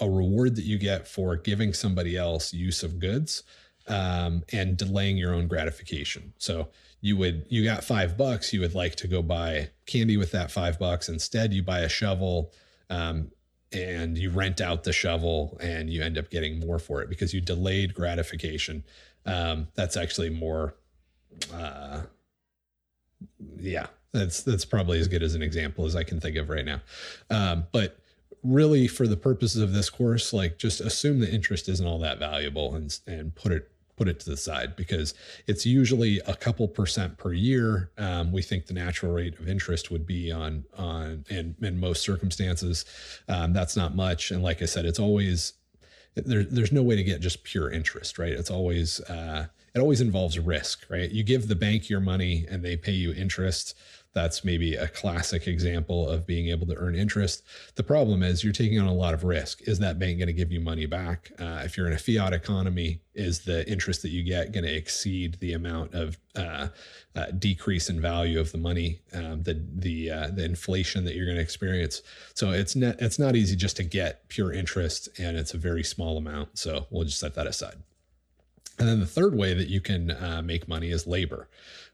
a 0.00 0.08
reward 0.08 0.56
that 0.56 0.64
you 0.64 0.78
get 0.78 1.08
for 1.08 1.36
giving 1.36 1.72
somebody 1.72 2.16
else 2.16 2.52
use 2.52 2.82
of 2.82 2.98
goods 2.98 3.42
um, 3.88 4.42
and 4.52 4.76
delaying 4.76 5.16
your 5.16 5.34
own 5.34 5.46
gratification. 5.48 6.32
So 6.38 6.68
you 7.00 7.16
would 7.18 7.46
you 7.48 7.64
got 7.64 7.84
five 7.84 8.16
bucks, 8.16 8.52
you 8.52 8.60
would 8.60 8.74
like 8.74 8.96
to 8.96 9.08
go 9.08 9.22
buy 9.22 9.70
candy 9.86 10.16
with 10.16 10.32
that 10.32 10.50
five 10.50 10.78
bucks. 10.78 11.08
Instead, 11.08 11.52
you 11.52 11.62
buy 11.62 11.80
a 11.80 11.88
shovel. 11.88 12.52
Um, 12.90 13.30
and 13.76 14.16
you 14.16 14.30
rent 14.30 14.60
out 14.60 14.84
the 14.84 14.92
shovel 14.92 15.58
and 15.60 15.90
you 15.90 16.02
end 16.02 16.16
up 16.16 16.30
getting 16.30 16.58
more 16.58 16.78
for 16.78 17.02
it 17.02 17.08
because 17.08 17.34
you 17.34 17.40
delayed 17.40 17.94
gratification. 17.94 18.82
Um, 19.26 19.68
that's 19.74 19.96
actually 19.96 20.30
more, 20.30 20.74
uh, 21.52 22.02
yeah, 23.58 23.88
that's 24.12 24.42
that's 24.42 24.64
probably 24.64 24.98
as 24.98 25.08
good 25.08 25.22
as 25.22 25.34
an 25.34 25.42
example 25.42 25.84
as 25.84 25.94
I 25.94 26.04
can 26.04 26.20
think 26.20 26.36
of 26.36 26.48
right 26.48 26.64
now. 26.64 26.80
Um, 27.28 27.66
but 27.70 27.98
really, 28.42 28.88
for 28.88 29.06
the 29.06 29.16
purposes 29.16 29.60
of 29.60 29.72
this 29.72 29.90
course, 29.90 30.32
like 30.32 30.58
just 30.58 30.80
assume 30.80 31.20
the 31.20 31.30
interest 31.30 31.68
isn't 31.68 31.86
all 31.86 31.98
that 31.98 32.18
valuable 32.18 32.74
and 32.74 32.98
and 33.06 33.34
put 33.34 33.52
it 33.52 33.70
put 33.96 34.08
it 34.08 34.20
to 34.20 34.30
the 34.30 34.36
side 34.36 34.76
because 34.76 35.14
it's 35.46 35.64
usually 35.66 36.20
a 36.26 36.34
couple 36.34 36.68
percent 36.68 37.16
per 37.18 37.32
year. 37.32 37.90
Um, 37.98 38.32
we 38.32 38.42
think 38.42 38.66
the 38.66 38.74
natural 38.74 39.12
rate 39.12 39.38
of 39.38 39.48
interest 39.48 39.90
would 39.90 40.06
be 40.06 40.30
on 40.30 40.64
on 40.76 41.24
in 41.28 41.56
in 41.62 41.80
most 41.80 42.02
circumstances. 42.02 42.84
Um, 43.28 43.52
that's 43.52 43.76
not 43.76 43.96
much, 43.96 44.30
and 44.30 44.42
like 44.42 44.62
I 44.62 44.66
said, 44.66 44.84
it's 44.84 45.00
always 45.00 45.54
there, 46.14 46.44
there's 46.44 46.72
no 46.72 46.82
way 46.82 46.96
to 46.96 47.04
get 47.04 47.20
just 47.20 47.44
pure 47.44 47.70
interest, 47.70 48.18
right? 48.18 48.32
It's 48.32 48.50
always 48.50 49.00
uh, 49.00 49.46
it 49.74 49.80
always 49.80 50.00
involves 50.00 50.38
risk, 50.38 50.86
right? 50.88 51.10
You 51.10 51.22
give 51.22 51.48
the 51.48 51.54
bank 51.54 51.90
your 51.90 52.00
money 52.00 52.46
and 52.50 52.64
they 52.64 52.76
pay 52.76 52.92
you 52.92 53.12
interest 53.12 53.74
that's 54.16 54.46
maybe 54.46 54.74
a 54.76 54.88
classic 54.88 55.46
example 55.46 56.08
of 56.08 56.26
being 56.26 56.48
able 56.48 56.66
to 56.66 56.74
earn 56.76 56.94
interest. 56.94 57.42
The 57.74 57.82
problem 57.82 58.22
is 58.22 58.42
you're 58.42 58.50
taking 58.54 58.80
on 58.80 58.86
a 58.86 58.94
lot 58.94 59.12
of 59.12 59.24
risk. 59.24 59.60
Is 59.68 59.78
that 59.80 59.98
bank 59.98 60.18
going 60.18 60.26
to 60.28 60.32
give 60.32 60.50
you 60.50 60.58
money 60.58 60.86
back? 60.86 61.30
Uh, 61.38 61.60
if 61.66 61.76
you're 61.76 61.86
in 61.86 61.92
a 61.92 61.98
fiat 61.98 62.32
economy, 62.32 63.00
is 63.14 63.40
the 63.40 63.68
interest 63.70 64.00
that 64.02 64.08
you 64.08 64.22
get 64.22 64.52
going 64.52 64.64
to 64.64 64.74
exceed 64.74 65.38
the 65.40 65.52
amount 65.52 65.92
of 65.92 66.18
uh, 66.34 66.68
uh, 67.14 67.26
decrease 67.38 67.90
in 67.90 68.00
value 68.00 68.40
of 68.40 68.52
the 68.52 68.58
money, 68.58 69.00
um, 69.12 69.42
the 69.42 69.62
the 69.74 70.10
uh, 70.10 70.28
the 70.28 70.44
inflation 70.44 71.04
that 71.04 71.14
you're 71.14 71.26
going 71.26 71.36
to 71.36 71.42
experience? 71.42 72.00
So 72.32 72.52
it's 72.52 72.74
not 72.74 72.96
it's 72.98 73.18
not 73.18 73.36
easy 73.36 73.54
just 73.54 73.76
to 73.76 73.84
get 73.84 74.26
pure 74.30 74.50
interest, 74.50 75.10
and 75.18 75.36
it's 75.36 75.52
a 75.52 75.58
very 75.58 75.84
small 75.84 76.16
amount. 76.16 76.58
So 76.58 76.86
we'll 76.90 77.04
just 77.04 77.20
set 77.20 77.34
that 77.34 77.46
aside. 77.46 77.76
And 78.78 78.88
then 78.88 79.00
the 79.00 79.06
third 79.06 79.34
way 79.34 79.54
that 79.54 79.68
you 79.68 79.80
can 79.80 80.10
uh, 80.10 80.42
make 80.44 80.68
money 80.68 80.90
is 80.90 81.06
labor. 81.06 81.48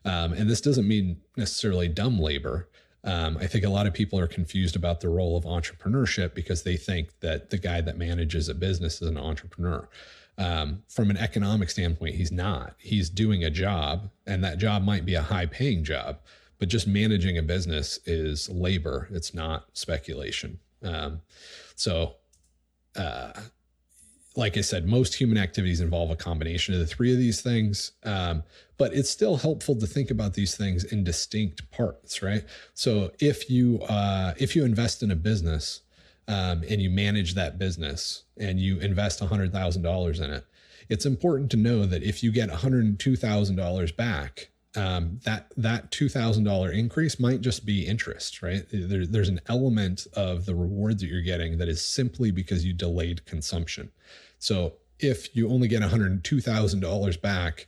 Um, 0.05 0.33
and 0.33 0.51
this 0.51 0.61
doesn't 0.61 0.89
mean 0.89 1.21
necessarily 1.37 1.89
dumb 1.89 2.19
labor. 2.19 2.69
Um, 3.05 3.37
I 3.39 3.47
think 3.47 3.65
a 3.65 3.69
lot 3.69 3.87
of 3.87 3.95
people 3.95 4.19
are 4.19 4.27
confused 4.27 4.77
about 4.77 5.01
the 5.01 5.09
role 5.09 5.37
of 5.37 5.45
entrepreneurship 5.45 6.35
because 6.35 6.62
they 6.62 6.77
think 6.77 7.19
that 7.21 7.51
the 7.51 7.59
guy 7.59 7.81
that 7.81 7.99
manages 7.99 8.49
a 8.49 8.55
business 8.55 9.03
is 9.03 9.09
an 9.09 9.19
entrepreneur. 9.19 9.89
Um, 10.39 10.83
from 10.89 11.11
an 11.11 11.17
economic 11.17 11.69
standpoint, 11.71 12.15
he's 12.15 12.33
not. 12.33 12.75
He's 12.79 13.11
doing 13.11 13.45
a 13.45 13.51
job, 13.51 14.11
and 14.27 14.43
that 14.45 14.59
job 14.59 14.83
might 14.83 15.05
be 15.05 15.15
a 15.15 15.23
high 15.23 15.47
paying 15.47 15.85
job, 15.85 16.19
but 16.59 16.69
just 16.69 16.87
managing 16.87 17.37
a 17.39 17.43
business 17.43 17.99
is 18.07 18.49
labor, 18.49 19.09
it's 19.11 19.35
not 19.35 19.67
speculation. 19.73 20.59
Um, 20.83 21.21
so, 21.75 22.17
uh, 22.97 23.33
like 24.35 24.57
I 24.57 24.62
said, 24.62 24.87
most 24.87 25.15
human 25.15 25.37
activities 25.37 25.81
involve 25.81 26.11
a 26.11 26.17
combination 26.17 26.75
of 26.75 26.81
the 26.81 26.87
three 26.87 27.12
of 27.12 27.19
these 27.19 27.41
things. 27.41 27.93
Um, 28.05 28.43
but 28.79 28.95
it's 28.95 29.11
still 29.11 29.37
helpful 29.37 29.77
to 29.77 29.87
think 29.87 30.11
about 30.11 30.35
these 30.35 30.57
things 30.57 30.85
in 30.85 31.05
distinct 31.05 31.71
parts, 31.71 32.23
right? 32.23 32.45
So 32.75 33.12
if 33.21 33.51
you 33.51 33.81
uh, 33.83 34.35
if 34.39 34.57
you 34.57 34.65
invest 34.65 35.03
in 35.03 35.11
a 35.11 35.17
business 35.17 35.83
um, 36.29 36.65
and 36.69 36.81
you 36.81 36.91
manage 36.91 37.35
that 37.35 37.59
business 37.59 38.25
and 38.39 38.59
you 38.59 38.79
invest 38.79 39.21
hundred 39.21 39.53
thousand 39.53 39.83
dollars 39.83 40.19
in 40.19 40.31
it, 40.31 40.45
it's 40.89 41.07
important 41.07 41.51
to 41.53 41.57
know 41.57 41.87
that 41.87 42.03
if 42.03 42.23
you 42.23 42.33
get 42.33 42.51
hundred 42.51 42.99
two 42.99 43.17
thousand 43.17 43.57
dollars 43.57 43.93
back, 43.93 44.49
um, 44.75 45.21
that 45.25 45.52
that 45.57 45.91
two 45.91 46.09
thousand 46.09 46.45
dollar 46.45 46.71
increase 46.71 47.21
might 47.21 47.41
just 47.41 47.67
be 47.67 47.87
interest, 47.87 48.43
right? 48.43 48.64
There, 48.73 49.07
there's 49.07 49.29
an 49.29 49.41
element 49.49 50.07
of 50.14 50.47
the 50.47 50.55
reward 50.55 50.99
that 51.00 51.07
you're 51.07 51.21
getting 51.21 51.59
that 51.59 51.69
is 51.69 51.85
simply 51.85 52.31
because 52.31 52.64
you 52.64 52.73
delayed 52.73 53.25
consumption. 53.26 53.91
So 54.38 54.75
if 54.99 55.37
you 55.37 55.50
only 55.50 55.69
get 55.69 55.81
one 55.81 55.91
hundred 55.91 56.25
two 56.25 56.41
thousand 56.41 56.81
dollars 56.81 57.17
back 57.17 57.67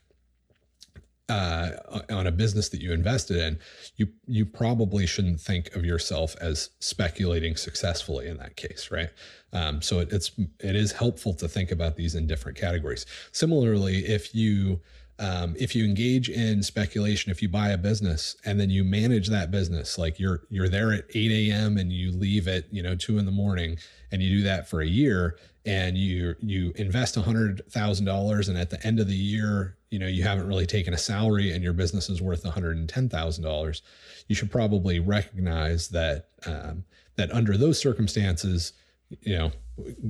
uh, 1.29 1.71
on 2.11 2.27
a 2.27 2.33
business 2.33 2.69
that 2.71 2.81
you 2.81 2.93
invested 2.93 3.37
in, 3.37 3.59
you 3.97 4.09
you 4.27 4.47
probably 4.47 5.07
shouldn't 5.07 5.41
think 5.41 5.75
of 5.77 5.85
yourself 5.85 6.37
as 6.41 6.71
speculating 6.81 7.57
successfully 7.57 8.29
in 8.29 8.39
that 8.39 8.57
case, 8.57 8.91
right? 8.91 9.11
Um, 9.53 9.83
so 9.83 10.01
it, 10.01 10.13
it's 10.13 10.33
it 10.61 10.77
is 10.77 10.93
helpful 10.93 11.35
to 11.35 11.49
think 11.49 11.71
about 11.71 11.97
these 11.97 12.15
in 12.15 12.27
different 12.27 12.57
categories. 12.59 13.05
Similarly, 13.33 14.07
if 14.07 14.35
you 14.35 14.81
um, 15.19 15.55
if 15.59 15.77
you 15.77 15.85
engage 15.85 16.29
in 16.29 16.63
speculation, 16.63 17.31
if 17.31 17.41
you 17.41 17.49
buy 17.49 17.69
a 17.69 17.79
business 17.79 18.37
and 18.45 18.59
then 18.59 18.71
you 18.71 18.83
manage 18.83 19.29
that 19.29 19.51
business, 19.51 19.97
like 19.97 20.19
you're 20.19 20.43
you're 20.51 20.69
there 20.69 20.93
at 20.93 21.05
8 21.15 21.51
a.m. 21.51 21.79
and 21.79 21.93
you 21.93 22.11
leave 22.11 22.49
at 22.49 22.73
you 22.73 22.83
know 22.83 22.97
two 22.97 23.19
in 23.19 23.25
the 23.25 23.33
morning, 23.33 23.79
and 24.11 24.23
you 24.23 24.39
do 24.39 24.43
that 24.45 24.69
for 24.69 24.81
a 24.81 24.87
year, 24.87 25.39
and 25.65 25.97
you 25.97 26.35
you 26.41 26.73
invest 26.77 27.15
hundred 27.15 27.63
thousand 27.71 28.07
dollars, 28.07 28.49
and 28.49 28.59
at 28.59 28.71
the 28.71 28.85
end 28.85 28.99
of 28.99 29.07
the 29.07 29.15
year, 29.15 29.77
you 29.91 30.01
know 30.01 30.09
you 30.09 30.25
haven't 30.25 30.49
really 30.49 30.67
taken 30.67 30.93
a 30.93 30.99
salary, 30.99 31.53
and 31.53 31.63
your 31.63 31.73
business 31.73 32.11
is 32.11 32.21
worth 32.21 32.45
hundred 32.45 32.77
and 32.77 32.89
ten 32.89 33.09
thousand 33.09 33.45
dollars, 33.45 33.83
you 34.27 34.35
should 34.35 34.51
probably 34.51 34.99
recognize 34.99 35.89
that 35.89 36.29
um, 36.47 36.85
that 37.15 37.31
under 37.31 37.57
those 37.57 37.79
circumstances, 37.79 38.73
you 39.21 39.37
know, 39.37 39.53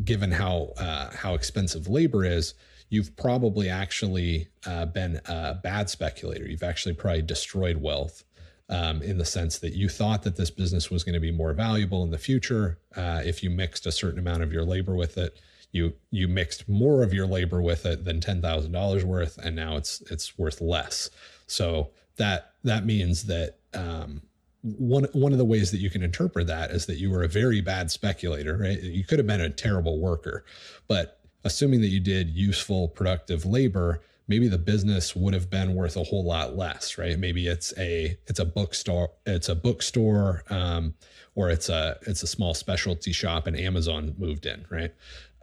given 0.03 0.31
how 0.31 0.73
uh, 0.79 1.15
how 1.15 1.35
expensive 1.35 1.89
labor 1.89 2.25
is 2.25 2.55
you've 2.95 3.17
probably 3.17 3.69
actually 3.69 4.49
uh, 4.67 4.87
been 4.87 5.21
a 5.27 5.55
bad 5.55 5.91
speculator. 5.91 6.47
You've 6.47 6.63
actually 6.63 6.95
probably 6.95 7.23
destroyed 7.23 7.79
wealth 7.79 8.23
um, 8.69 9.03
in 9.03 9.19
the 9.19 9.25
sense 9.25 9.59
that 9.59 9.75
you 9.75 9.89
thought 9.89 10.23
that 10.23 10.37
this 10.37 10.51
business 10.51 10.91
was 10.91 11.03
going 11.03 11.15
to 11.15 11.21
be 11.21 11.33
more 11.33 11.53
valuable 11.53 12.05
in 12.05 12.13
the 12.13 12.19
future 12.19 12.79
uh, 12.97 13.21
if 13.25 13.43
you 13.43 13.51
mixed 13.51 13.85
a 13.85 13.93
certain 13.93 14.21
amount 14.21 14.45
of 14.45 14.53
your 14.53 14.65
labor 14.65 14.95
with 14.95 15.19
it. 15.19 15.41
You 15.73 15.95
you 16.13 16.29
mixed 16.29 16.69
more 16.69 17.03
of 17.03 17.13
your 17.13 17.27
labor 17.27 17.61
with 17.61 17.85
it 17.85 18.05
than 18.05 18.21
ten 18.21 18.41
thousand 18.41 18.71
dollars 18.71 19.05
worth, 19.05 19.39
and 19.39 19.57
now 19.57 19.77
it's 19.77 20.01
it's 20.03 20.39
worth 20.39 20.61
less. 20.61 21.11
So 21.49 21.91
that 22.17 22.53
that 22.63 22.87
means 22.87 23.25
that 23.25 23.59
um, 23.75 24.23
one 24.63 25.09
one 25.13 25.33
of 25.33 25.39
the 25.39 25.45
ways 25.45 25.73
that 25.73 25.79
you 25.79 25.91
can 25.91 26.05
interpret 26.05 26.47
that 26.47 26.71
is 26.71 26.87
that 26.87 26.99
you 26.99 27.11
were 27.11 27.25
a 27.25 27.29
very 27.29 27.61
bad 27.61 27.91
speculator. 27.91 28.57
Right? 28.57 28.81
You 28.81 29.03
could 29.03 29.19
have 29.19 29.27
been 29.27 29.41
a 29.41 29.51
terrible 29.51 29.99
worker, 29.99 30.45
but 30.87 31.24
assuming 31.45 31.81
that 31.83 31.89
you 31.89 32.01
did 32.01 32.31
useful, 32.31 32.89
productive 32.89 33.45
labor, 33.45 34.03
maybe 34.29 34.49
the 34.49 34.59
business 34.59 35.15
would 35.15 35.35
have 35.35 35.51
been 35.51 35.75
worth 35.75 35.97
a 35.97 36.03
whole 36.03 36.25
lot 36.25 36.57
less, 36.57 36.97
right? 36.99 37.19
Maybe 37.19 37.47
it's 37.47 37.73
a 37.79 38.19
it's 38.27 38.41
a 38.41 38.45
bookstore, 38.45 39.11
it's 39.27 39.49
a 39.49 39.55
bookstore, 39.55 40.43
um, 40.51 40.95
or 41.35 41.51
it's 41.51 41.69
a 41.69 41.99
it's 42.03 42.23
a 42.23 42.27
small 42.27 42.55
specialty 42.55 43.13
shop, 43.13 43.47
and 43.47 43.59
Amazon 43.59 44.15
moved 44.19 44.47
in, 44.47 44.65
right? 44.71 44.93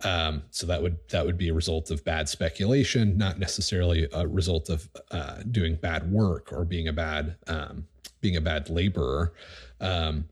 Um, 0.04 0.44
so 0.50 0.66
that 0.66 0.82
would 0.82 0.98
that 1.10 1.26
would 1.26 1.38
be 1.38 1.50
a 1.50 1.54
result 1.54 1.92
of 1.92 2.04
bad 2.04 2.28
speculation, 2.28 3.18
not 3.18 3.38
necessarily 3.38 4.08
a 4.14 4.28
result 4.28 4.70
of 4.70 4.90
uh, 5.12 5.44
doing 5.52 5.76
bad 5.76 6.12
work 6.12 6.52
or 6.52 6.66
being 6.66 6.88
a 6.88 6.94
bad 6.94 7.36
um, 7.48 7.88
being 8.20 8.36
a 8.36 8.42
bad 8.42 8.70
laborer. 8.70 9.34
Um, 9.80 10.26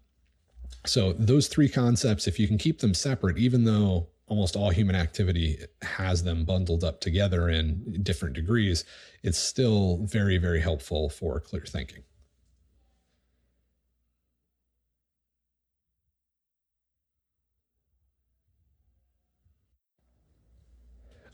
so 0.86 1.14
those 1.14 1.48
three 1.48 1.70
concepts, 1.70 2.28
if 2.28 2.40
you 2.40 2.48
can 2.48 2.58
keep 2.58 2.80
them 2.80 2.94
separate, 2.94 3.38
even 3.38 3.66
though 3.66 4.08
almost 4.30 4.56
all 4.56 4.70
human 4.70 4.96
activity 4.96 5.58
has 5.82 6.24
them 6.24 6.46
bundled 6.46 6.84
up 6.84 7.02
together 7.02 7.50
in 7.50 8.02
different 8.04 8.36
degrees, 8.36 8.86
it's 9.24 9.40
still 9.40 10.00
very, 10.06 10.38
very 10.38 10.62
helpful 10.62 11.10
for 11.10 11.40
clear 11.40 11.64
thinking. 11.64 12.04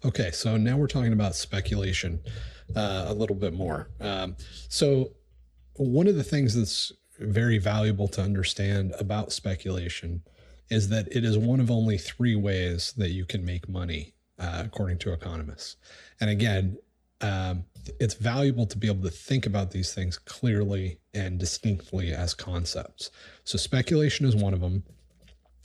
Okay, 0.04 0.32
so 0.32 0.56
now 0.56 0.78
we're 0.78 0.88
talking 0.88 1.14
about 1.14 1.36
speculation 1.36 2.20
uh, 2.76 3.06
a 3.08 3.14
little 3.14 3.36
bit 3.36 3.54
more. 3.54 3.90
Um, 4.00 4.36
so, 4.70 5.12
one 5.78 6.08
of 6.08 6.16
the 6.16 6.24
things 6.24 6.54
that's 6.54 6.92
very 7.20 7.58
valuable 7.58 8.08
to 8.10 8.22
understand 8.22 8.94
about 9.00 9.32
speculation 9.32 10.22
is 10.70 10.90
that 10.90 11.08
it 11.12 11.24
is 11.24 11.38
one 11.38 11.60
of 11.60 11.70
only 11.70 11.98
three 11.98 12.36
ways 12.36 12.94
that 12.98 13.10
you 13.10 13.26
can 13.26 13.46
make 13.46 13.70
money, 13.70 14.14
uh, 14.40 14.64
according 14.66 14.98
to 15.00 15.14
economists. 15.14 15.76
And 16.20 16.30
again, 16.30 16.78
um, 17.22 17.66
it's 18.00 18.16
valuable 18.16 18.66
to 18.66 18.78
be 18.78 18.88
able 18.88 19.04
to 19.04 19.10
think 19.10 19.46
about 19.46 19.72
these 19.72 19.94
things 19.94 20.18
clearly 20.18 21.00
and 21.14 21.40
distinctly 21.40 22.12
as 22.12 22.34
concepts. 22.34 23.12
So, 23.44 23.58
speculation 23.58 24.26
is 24.26 24.36
one 24.36 24.54
of 24.54 24.62
them. 24.62 24.84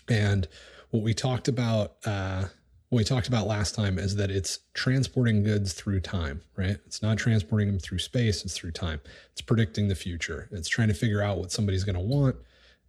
And 0.08 0.46
what 0.90 1.02
we 1.02 1.14
talked 1.14 1.48
about, 1.48 1.96
uh, 2.04 2.44
what 2.88 2.98
we 2.98 3.04
talked 3.04 3.28
about 3.28 3.46
last 3.46 3.74
time 3.74 3.98
is 3.98 4.16
that 4.16 4.30
it's 4.30 4.58
transporting 4.74 5.42
goods 5.42 5.72
through 5.72 6.00
time, 6.00 6.42
right? 6.56 6.76
It's 6.86 7.02
not 7.02 7.16
transporting 7.16 7.68
them 7.68 7.78
through 7.78 8.00
space, 8.00 8.44
it's 8.44 8.56
through 8.56 8.72
time. 8.72 9.00
It's 9.32 9.40
predicting 9.40 9.88
the 9.88 9.94
future. 9.94 10.48
It's 10.52 10.68
trying 10.68 10.88
to 10.88 10.94
figure 10.94 11.22
out 11.22 11.38
what 11.38 11.52
somebody's 11.52 11.84
going 11.84 11.94
to 11.94 12.00
want 12.00 12.36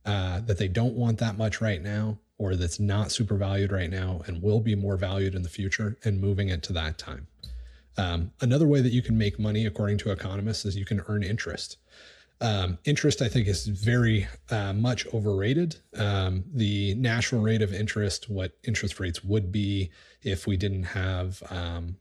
uh, 0.05 0.39
that 0.41 0.57
they 0.57 0.67
don't 0.67 0.95
want 0.95 1.19
that 1.19 1.37
much 1.37 1.61
right 1.61 1.81
now 1.81 2.17
or 2.37 2.55
that's 2.55 2.79
not 2.79 3.11
super 3.11 3.35
valued 3.35 3.71
right 3.71 3.91
now 3.91 4.21
and 4.25 4.41
will 4.41 4.59
be 4.59 4.73
more 4.73 4.97
valued 4.97 5.35
in 5.35 5.43
the 5.43 5.49
future 5.49 5.97
and 6.03 6.19
moving 6.19 6.49
it 6.49 6.63
to 6.63 6.73
that 6.73 6.97
time. 6.97 7.27
Um, 7.97 8.31
another 8.41 8.67
way 8.67 8.81
that 8.81 8.91
you 8.91 9.03
can 9.03 9.15
make 9.17 9.37
money, 9.37 9.65
according 9.65 9.99
to 9.99 10.11
economists, 10.11 10.65
is 10.65 10.75
you 10.75 10.85
can 10.85 11.01
earn 11.07 11.21
interest. 11.21 11.77
Um, 12.39 12.79
interest, 12.85 13.21
I 13.21 13.27
think, 13.27 13.47
is 13.47 13.67
very 13.67 14.27
uh, 14.49 14.73
much 14.73 15.05
overrated. 15.13 15.75
Um, 15.95 16.43
the 16.51 16.95
natural 16.95 17.41
rate 17.41 17.61
of 17.61 17.71
interest, 17.71 18.29
what 18.29 18.57
interest 18.63 18.99
rates 18.99 19.23
would 19.23 19.51
be 19.51 19.91
if 20.23 20.47
we 20.47 20.57
didn't 20.57 20.83
have 20.83 21.43
um, 21.51 21.97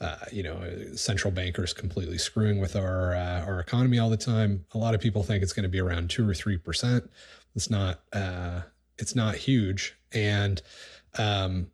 uh, 0.00 0.16
you 0.30 0.42
know, 0.42 0.62
central 0.94 1.32
bankers 1.32 1.72
completely 1.72 2.18
screwing 2.18 2.60
with 2.60 2.76
our 2.76 3.14
uh, 3.14 3.44
our 3.44 3.58
economy 3.60 3.98
all 3.98 4.10
the 4.10 4.16
time. 4.16 4.64
A 4.72 4.78
lot 4.78 4.94
of 4.94 5.00
people 5.00 5.22
think 5.22 5.42
it's 5.42 5.52
going 5.52 5.64
to 5.64 5.68
be 5.68 5.80
around 5.80 6.10
two 6.10 6.28
or 6.28 6.34
three 6.34 6.56
percent. 6.56 7.10
It's 7.54 7.70
not. 7.70 8.00
Uh, 8.12 8.62
it's 8.98 9.14
not 9.14 9.36
huge. 9.36 9.96
And 10.12 10.60
um, 11.18 11.68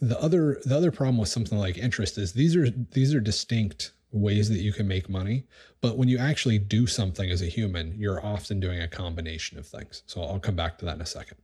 the 0.00 0.20
other 0.20 0.60
the 0.64 0.76
other 0.76 0.90
problem 0.90 1.18
with 1.18 1.28
something 1.28 1.58
like 1.58 1.78
interest 1.78 2.18
is 2.18 2.32
these 2.32 2.56
are 2.56 2.68
these 2.70 3.14
are 3.14 3.20
distinct 3.20 3.92
ways 4.10 4.48
that 4.48 4.60
you 4.60 4.72
can 4.72 4.86
make 4.86 5.08
money. 5.08 5.44
But 5.80 5.98
when 5.98 6.08
you 6.08 6.18
actually 6.18 6.58
do 6.58 6.86
something 6.86 7.30
as 7.30 7.42
a 7.42 7.46
human, 7.46 7.94
you're 7.98 8.24
often 8.24 8.60
doing 8.60 8.80
a 8.80 8.88
combination 8.88 9.58
of 9.58 9.66
things. 9.66 10.02
So 10.06 10.22
I'll 10.22 10.38
come 10.38 10.56
back 10.56 10.78
to 10.78 10.84
that 10.84 10.96
in 10.96 11.00
a 11.00 11.06
second. 11.06 11.38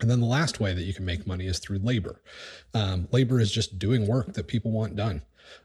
And 0.00 0.10
then 0.10 0.20
the 0.20 0.26
last 0.26 0.60
way 0.60 0.72
that 0.72 0.82
you 0.82 0.94
can 0.94 1.04
make 1.04 1.26
money 1.26 1.46
is 1.46 1.58
through 1.58 1.78
labor. 1.78 2.20
Um, 2.74 3.08
labor 3.12 3.40
is 3.40 3.50
just 3.50 3.78
doing 3.78 4.06
work 4.06 4.34
that 4.34 4.46
people 4.46 4.70
want 4.70 4.96
done. 4.96 5.22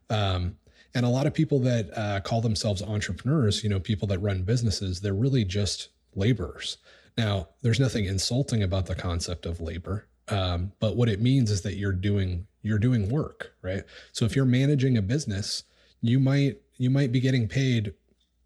Um, 0.09 0.57
and 0.93 1.05
a 1.05 1.09
lot 1.09 1.27
of 1.27 1.33
people 1.33 1.59
that 1.59 1.89
uh, 1.97 2.21
call 2.21 2.41
themselves 2.41 2.81
entrepreneurs, 2.81 3.63
you 3.63 3.69
know, 3.69 3.79
people 3.79 4.07
that 4.07 4.19
run 4.19 4.43
businesses, 4.43 5.01
they're 5.01 5.13
really 5.13 5.43
just 5.43 5.89
laborers. 6.15 6.77
Now, 7.17 7.49
there's 7.61 7.79
nothing 7.79 8.05
insulting 8.05 8.63
about 8.63 8.85
the 8.85 8.95
concept 8.95 9.45
of 9.45 9.59
labor, 9.59 10.07
um, 10.29 10.71
but 10.79 10.95
what 10.95 11.09
it 11.09 11.21
means 11.21 11.51
is 11.51 11.61
that 11.61 11.75
you're 11.75 11.91
doing 11.91 12.47
you're 12.61 12.79
doing 12.79 13.09
work, 13.09 13.53
right? 13.61 13.83
So 14.11 14.25
if 14.25 14.35
you're 14.35 14.43
managing 14.43 14.97
a 14.97 15.01
business, 15.01 15.63
you 16.01 16.19
might 16.19 16.57
you 16.77 16.89
might 16.89 17.11
be 17.11 17.19
getting 17.19 17.47
paid 17.47 17.93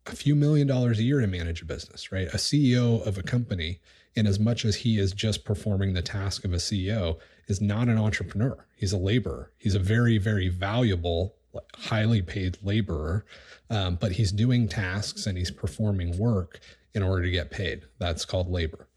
a 0.05 0.15
few 0.15 0.35
million 0.35 0.67
dollars 0.67 0.99
a 0.99 1.03
year 1.03 1.21
to 1.21 1.27
manage 1.27 1.61
a 1.61 1.65
business, 1.65 2.11
right? 2.11 2.27
A 2.27 2.37
CEO 2.37 3.05
of 3.05 3.17
a 3.17 3.23
company, 3.23 3.79
in 4.15 4.27
as 4.27 4.39
much 4.39 4.65
as 4.65 4.75
he 4.77 4.97
is 4.97 5.13
just 5.13 5.45
performing 5.45 5.93
the 5.93 6.01
task 6.01 6.45
of 6.45 6.53
a 6.53 6.57
CEO, 6.57 7.17
is 7.47 7.61
not 7.61 7.87
an 7.87 7.97
entrepreneur. 7.97 8.65
He's 8.75 8.93
a 8.93 8.97
laborer. 8.97 9.51
He's 9.57 9.75
a 9.75 9.79
very, 9.79 10.17
very 10.17 10.49
valuable, 10.49 11.35
highly 11.75 12.21
paid 12.21 12.57
laborer, 12.63 13.25
um, 13.69 13.95
but 13.95 14.13
he's 14.13 14.31
doing 14.31 14.67
tasks 14.67 15.25
and 15.25 15.37
he's 15.37 15.51
performing 15.51 16.17
work 16.17 16.59
in 16.93 17.03
order 17.03 17.23
to 17.23 17.31
get 17.31 17.51
paid. 17.51 17.83
That's 17.97 18.25
called 18.25 18.49
labor. 18.49 18.87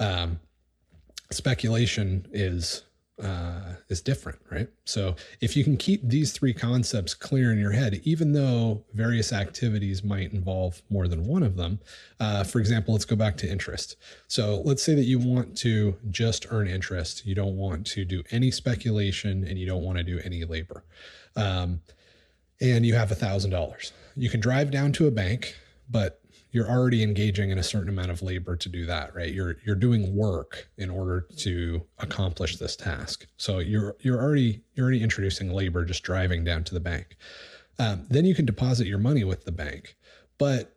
Um, 0.00 0.40
speculation 1.30 2.26
is 2.32 2.84
uh, 3.22 3.74
is 3.88 4.00
different, 4.00 4.40
right? 4.50 4.68
So 4.84 5.14
if 5.40 5.56
you 5.56 5.62
can 5.62 5.76
keep 5.76 6.02
these 6.02 6.32
three 6.32 6.52
concepts 6.52 7.14
clear 7.14 7.52
in 7.52 7.58
your 7.58 7.70
head, 7.70 8.00
even 8.04 8.32
though 8.32 8.84
various 8.92 9.32
activities 9.32 10.02
might 10.02 10.32
involve 10.32 10.82
more 10.90 11.06
than 11.06 11.24
one 11.24 11.42
of 11.42 11.56
them, 11.56 11.78
uh, 12.18 12.42
for 12.42 12.58
example, 12.58 12.92
let's 12.92 13.04
go 13.04 13.14
back 13.14 13.36
to 13.38 13.48
interest. 13.48 13.96
So 14.26 14.62
let's 14.64 14.82
say 14.82 14.94
that 14.96 15.04
you 15.04 15.18
want 15.18 15.56
to 15.58 15.96
just 16.10 16.46
earn 16.50 16.66
interest. 16.66 17.24
You 17.24 17.34
don't 17.34 17.56
want 17.56 17.86
to 17.88 18.04
do 18.04 18.22
any 18.30 18.50
speculation 18.50 19.44
and 19.44 19.58
you 19.58 19.66
don't 19.66 19.82
want 19.82 19.98
to 19.98 20.04
do 20.04 20.20
any 20.24 20.44
labor. 20.44 20.84
Um, 21.36 21.82
and 22.60 22.84
you 22.84 22.94
have 22.94 23.12
a 23.12 23.16
thousand 23.16 23.50
dollars. 23.50 23.92
You 24.16 24.28
can 24.30 24.40
drive 24.40 24.70
down 24.70 24.92
to 24.92 25.06
a 25.06 25.10
bank, 25.10 25.56
but 25.88 26.20
you're 26.54 26.70
already 26.70 27.02
engaging 27.02 27.50
in 27.50 27.58
a 27.58 27.64
certain 27.64 27.88
amount 27.88 28.12
of 28.12 28.22
labor 28.22 28.54
to 28.54 28.68
do 28.68 28.86
that, 28.86 29.12
right? 29.12 29.34
You're 29.34 29.56
you're 29.66 29.74
doing 29.74 30.14
work 30.14 30.68
in 30.78 30.88
order 30.88 31.26
to 31.38 31.84
accomplish 31.98 32.58
this 32.58 32.76
task. 32.76 33.26
So 33.36 33.58
you're 33.58 33.96
you're 33.98 34.22
already 34.22 34.62
you're 34.74 34.84
already 34.84 35.02
introducing 35.02 35.50
labor 35.50 35.84
just 35.84 36.04
driving 36.04 36.44
down 36.44 36.62
to 36.64 36.74
the 36.74 36.78
bank. 36.78 37.16
Um, 37.80 38.06
then 38.08 38.24
you 38.24 38.36
can 38.36 38.44
deposit 38.46 38.86
your 38.86 39.00
money 39.00 39.24
with 39.24 39.44
the 39.44 39.50
bank, 39.50 39.96
but 40.38 40.76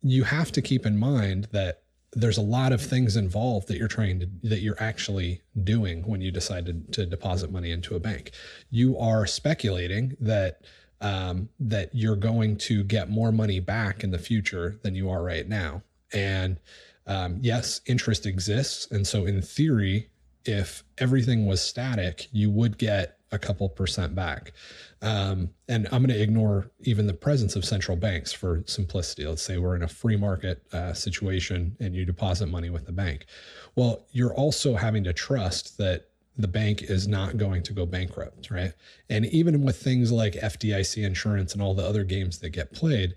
you 0.00 0.24
have 0.24 0.50
to 0.52 0.62
keep 0.62 0.86
in 0.86 0.96
mind 0.96 1.46
that 1.52 1.82
there's 2.14 2.38
a 2.38 2.42
lot 2.42 2.72
of 2.72 2.80
things 2.80 3.14
involved 3.14 3.68
that 3.68 3.76
you're 3.76 3.88
trying 3.88 4.18
to 4.20 4.28
that 4.44 4.60
you're 4.60 4.82
actually 4.82 5.42
doing 5.62 6.08
when 6.08 6.22
you 6.22 6.30
decide 6.30 6.64
to, 6.64 6.72
to 6.92 7.04
deposit 7.04 7.52
money 7.52 7.70
into 7.70 7.94
a 7.94 8.00
bank. 8.00 8.30
You 8.70 8.96
are 8.96 9.26
speculating 9.26 10.16
that 10.20 10.62
um, 11.02 11.48
that 11.60 11.90
you're 11.92 12.16
going 12.16 12.56
to 12.56 12.82
get 12.84 13.10
more 13.10 13.32
money 13.32 13.60
back 13.60 14.02
in 14.02 14.10
the 14.10 14.18
future 14.18 14.78
than 14.82 14.94
you 14.94 15.10
are 15.10 15.22
right 15.22 15.48
now. 15.48 15.82
And 16.14 16.58
um, 17.06 17.38
yes, 17.40 17.80
interest 17.86 18.24
exists. 18.24 18.90
And 18.90 19.06
so, 19.06 19.26
in 19.26 19.42
theory, 19.42 20.08
if 20.44 20.84
everything 20.98 21.46
was 21.46 21.60
static, 21.60 22.28
you 22.32 22.50
would 22.50 22.78
get 22.78 23.18
a 23.32 23.38
couple 23.38 23.68
percent 23.68 24.14
back. 24.14 24.52
Um, 25.00 25.50
and 25.68 25.86
I'm 25.86 26.04
going 26.04 26.16
to 26.16 26.22
ignore 26.22 26.70
even 26.82 27.06
the 27.06 27.14
presence 27.14 27.56
of 27.56 27.64
central 27.64 27.96
banks 27.96 28.32
for 28.32 28.62
simplicity. 28.66 29.26
Let's 29.26 29.42
say 29.42 29.58
we're 29.58 29.74
in 29.74 29.82
a 29.82 29.88
free 29.88 30.16
market 30.16 30.62
uh, 30.72 30.92
situation 30.92 31.76
and 31.80 31.94
you 31.94 32.04
deposit 32.04 32.46
money 32.46 32.70
with 32.70 32.86
the 32.86 32.92
bank. 32.92 33.26
Well, 33.74 34.04
you're 34.12 34.34
also 34.34 34.74
having 34.74 35.02
to 35.04 35.12
trust 35.12 35.78
that 35.78 36.08
the 36.36 36.48
bank 36.48 36.82
is 36.82 37.06
not 37.06 37.36
going 37.36 37.62
to 37.62 37.72
go 37.72 37.84
bankrupt, 37.84 38.50
right? 38.50 38.72
And 39.10 39.26
even 39.26 39.62
with 39.62 39.76
things 39.76 40.10
like 40.10 40.32
FDIC 40.34 41.04
insurance 41.04 41.52
and 41.52 41.62
all 41.62 41.74
the 41.74 41.86
other 41.86 42.04
games 42.04 42.38
that 42.38 42.50
get 42.50 42.72
played, 42.72 43.14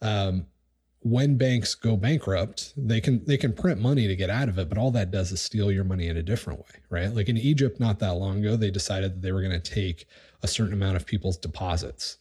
um, 0.00 0.46
when 1.00 1.36
banks 1.36 1.74
go 1.74 1.96
bankrupt, 1.96 2.72
they 2.78 2.98
can 2.98 3.22
they 3.26 3.36
can 3.36 3.52
print 3.52 3.78
money 3.78 4.06
to 4.06 4.16
get 4.16 4.30
out 4.30 4.48
of 4.48 4.58
it, 4.58 4.70
but 4.70 4.78
all 4.78 4.90
that 4.92 5.10
does 5.10 5.30
is 5.32 5.40
steal 5.42 5.70
your 5.70 5.84
money 5.84 6.08
in 6.08 6.16
a 6.16 6.22
different 6.22 6.60
way, 6.60 6.80
right? 6.88 7.14
Like 7.14 7.28
in 7.28 7.36
Egypt, 7.36 7.78
not 7.78 7.98
that 7.98 8.14
long 8.14 8.38
ago, 8.38 8.56
they 8.56 8.70
decided 8.70 9.14
that 9.14 9.22
they 9.22 9.30
were 9.30 9.42
going 9.42 9.60
to 9.60 9.74
take 9.74 10.06
a 10.42 10.48
certain 10.48 10.72
amount 10.72 10.96
of 10.96 11.04
people's 11.04 11.36
deposits. 11.36 12.16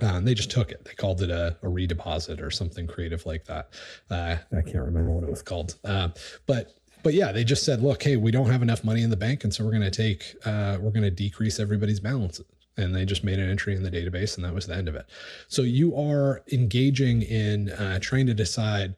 Uh, 0.00 0.14
and 0.14 0.28
they 0.28 0.34
just 0.34 0.52
took 0.52 0.70
it. 0.70 0.84
They 0.84 0.92
called 0.92 1.22
it 1.22 1.30
a, 1.30 1.56
a 1.60 1.66
redeposit 1.66 2.40
or 2.40 2.52
something 2.52 2.86
creative 2.86 3.26
like 3.26 3.44
that. 3.46 3.70
Uh, 4.08 4.36
I 4.56 4.62
can't 4.62 4.84
remember 4.84 5.10
what 5.10 5.24
it 5.24 5.30
was 5.30 5.42
called. 5.42 5.74
Uh, 5.84 6.10
but 6.46 6.78
but 7.08 7.14
yeah, 7.14 7.32
they 7.32 7.42
just 7.42 7.64
said, 7.64 7.82
look, 7.82 8.02
hey, 8.02 8.18
we 8.18 8.30
don't 8.30 8.50
have 8.50 8.60
enough 8.60 8.84
money 8.84 9.02
in 9.02 9.08
the 9.08 9.16
bank, 9.16 9.42
and 9.42 9.54
so 9.54 9.64
we're 9.64 9.70
going 9.70 9.80
to 9.80 9.90
take, 9.90 10.36
uh, 10.44 10.76
we're 10.78 10.90
going 10.90 11.04
to 11.04 11.10
decrease 11.10 11.58
everybody's 11.58 12.00
balances. 12.00 12.44
And 12.76 12.94
they 12.94 13.06
just 13.06 13.24
made 13.24 13.38
an 13.38 13.48
entry 13.48 13.74
in 13.74 13.82
the 13.82 13.90
database, 13.90 14.36
and 14.36 14.44
that 14.44 14.52
was 14.52 14.66
the 14.66 14.76
end 14.76 14.88
of 14.88 14.94
it. 14.94 15.06
So 15.46 15.62
you 15.62 15.96
are 15.96 16.42
engaging 16.52 17.22
in 17.22 17.70
uh, 17.70 17.98
trying 18.02 18.26
to 18.26 18.34
decide 18.34 18.94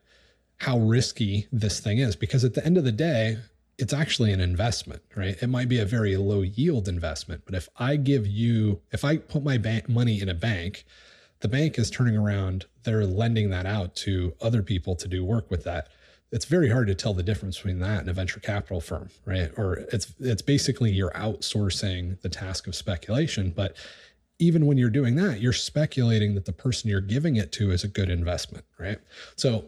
how 0.57 0.79
risky 0.79 1.47
this 1.53 1.79
thing 1.79 1.99
is, 1.99 2.17
because 2.17 2.43
at 2.43 2.53
the 2.53 2.65
end 2.65 2.77
of 2.77 2.83
the 2.83 2.91
day, 2.91 3.37
it's 3.77 3.93
actually 3.93 4.33
an 4.33 4.41
investment, 4.41 5.03
right? 5.15 5.41
It 5.41 5.47
might 5.47 5.69
be 5.69 5.79
a 5.79 5.85
very 5.85 6.17
low 6.17 6.41
yield 6.41 6.89
investment, 6.89 7.43
but 7.45 7.55
if 7.55 7.69
I 7.77 7.95
give 7.95 8.27
you, 8.27 8.81
if 8.91 9.05
I 9.05 9.19
put 9.19 9.41
my 9.41 9.57
bank 9.57 9.87
money 9.87 10.19
in 10.19 10.27
a 10.27 10.35
bank, 10.35 10.83
the 11.39 11.47
bank 11.47 11.79
is 11.79 11.89
turning 11.89 12.17
around, 12.17 12.65
they're 12.83 13.05
lending 13.05 13.51
that 13.51 13.65
out 13.65 13.95
to 13.95 14.33
other 14.41 14.61
people 14.61 14.97
to 14.97 15.07
do 15.07 15.23
work 15.23 15.49
with 15.49 15.63
that 15.63 15.87
it's 16.31 16.45
very 16.45 16.69
hard 16.69 16.87
to 16.87 16.95
tell 16.95 17.13
the 17.13 17.23
difference 17.23 17.57
between 17.57 17.79
that 17.79 17.99
and 17.99 18.09
a 18.09 18.13
venture 18.13 18.39
capital 18.39 18.79
firm, 18.79 19.09
right? 19.25 19.51
Or 19.57 19.85
it's 19.91 20.13
it's 20.19 20.41
basically 20.41 20.91
you're 20.91 21.11
outsourcing 21.11 22.19
the 22.21 22.29
task 22.29 22.67
of 22.67 22.75
speculation, 22.75 23.51
but 23.51 23.75
even 24.39 24.65
when 24.65 24.77
you're 24.77 24.89
doing 24.89 25.15
that, 25.15 25.39
you're 25.39 25.53
speculating 25.53 26.33
that 26.35 26.45
the 26.45 26.53
person 26.53 26.89
you're 26.89 27.01
giving 27.01 27.35
it 27.35 27.51
to 27.53 27.71
is 27.71 27.83
a 27.83 27.87
good 27.87 28.09
investment, 28.09 28.65
right? 28.79 28.99
So 29.35 29.65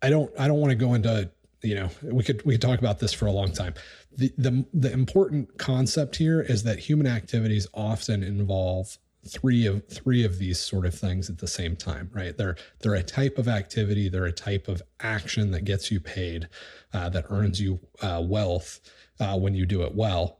I 0.00 0.10
don't 0.10 0.32
I 0.38 0.46
don't 0.46 0.60
want 0.60 0.70
to 0.70 0.76
go 0.76 0.94
into 0.94 1.30
you 1.62 1.74
know 1.74 1.90
we 2.02 2.22
could 2.22 2.44
we 2.44 2.54
could 2.54 2.62
talk 2.62 2.78
about 2.78 3.00
this 3.00 3.12
for 3.12 3.26
a 3.26 3.32
long 3.32 3.50
time. 3.52 3.74
The 4.16 4.32
the 4.38 4.64
the 4.72 4.92
important 4.92 5.58
concept 5.58 6.16
here 6.16 6.40
is 6.40 6.62
that 6.62 6.78
human 6.78 7.08
activities 7.08 7.66
often 7.74 8.22
involve 8.22 8.96
three 9.26 9.66
of 9.66 9.86
three 9.88 10.24
of 10.24 10.38
these 10.38 10.58
sort 10.58 10.86
of 10.86 10.94
things 10.94 11.30
at 11.30 11.38
the 11.38 11.46
same 11.46 11.76
time 11.76 12.10
right? 12.12 12.36
They're 12.36 12.56
they're 12.80 12.94
a 12.94 13.02
type 13.02 13.38
of 13.38 13.48
activity 13.48 14.08
they're 14.08 14.24
a 14.24 14.32
type 14.32 14.68
of 14.68 14.82
action 15.00 15.50
that 15.52 15.64
gets 15.64 15.90
you 15.90 16.00
paid 16.00 16.48
uh, 16.92 17.08
that 17.10 17.26
earns 17.30 17.60
you 17.60 17.80
uh, 18.02 18.22
wealth 18.24 18.80
uh, 19.20 19.38
when 19.38 19.54
you 19.54 19.66
do 19.66 19.82
it 19.82 19.94
well 19.94 20.38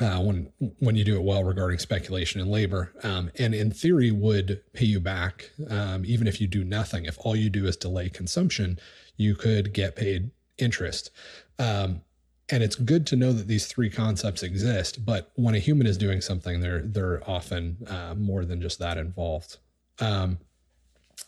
uh, 0.00 0.20
when 0.20 0.48
when 0.78 0.94
you 0.94 1.04
do 1.04 1.16
it 1.16 1.22
well 1.22 1.42
regarding 1.42 1.78
speculation 1.78 2.40
and 2.40 2.50
labor 2.50 2.92
um, 3.02 3.30
and 3.38 3.54
in 3.54 3.70
theory 3.70 4.10
would 4.10 4.62
pay 4.72 4.84
you 4.84 5.00
back 5.00 5.50
um, 5.70 6.04
even 6.06 6.26
if 6.26 6.40
you 6.40 6.46
do 6.46 6.64
nothing. 6.64 7.04
If 7.04 7.18
all 7.20 7.34
you 7.34 7.50
do 7.50 7.66
is 7.66 7.76
delay 7.76 8.08
consumption 8.08 8.78
you 9.16 9.34
could 9.34 9.72
get 9.72 9.96
paid 9.96 10.30
interest. 10.58 11.10
Um, 11.58 12.02
and 12.50 12.62
it's 12.62 12.76
good 12.76 13.06
to 13.06 13.16
know 13.16 13.32
that 13.32 13.46
these 13.46 13.66
three 13.66 13.90
concepts 13.90 14.42
exist 14.42 15.04
but 15.04 15.30
when 15.34 15.54
a 15.54 15.58
human 15.58 15.86
is 15.86 15.98
doing 15.98 16.20
something 16.20 16.60
they're 16.60 16.82
they're 16.82 17.22
often 17.28 17.76
uh, 17.88 18.14
more 18.16 18.44
than 18.44 18.60
just 18.60 18.78
that 18.78 18.98
involved. 18.98 19.58
Um, 20.00 20.38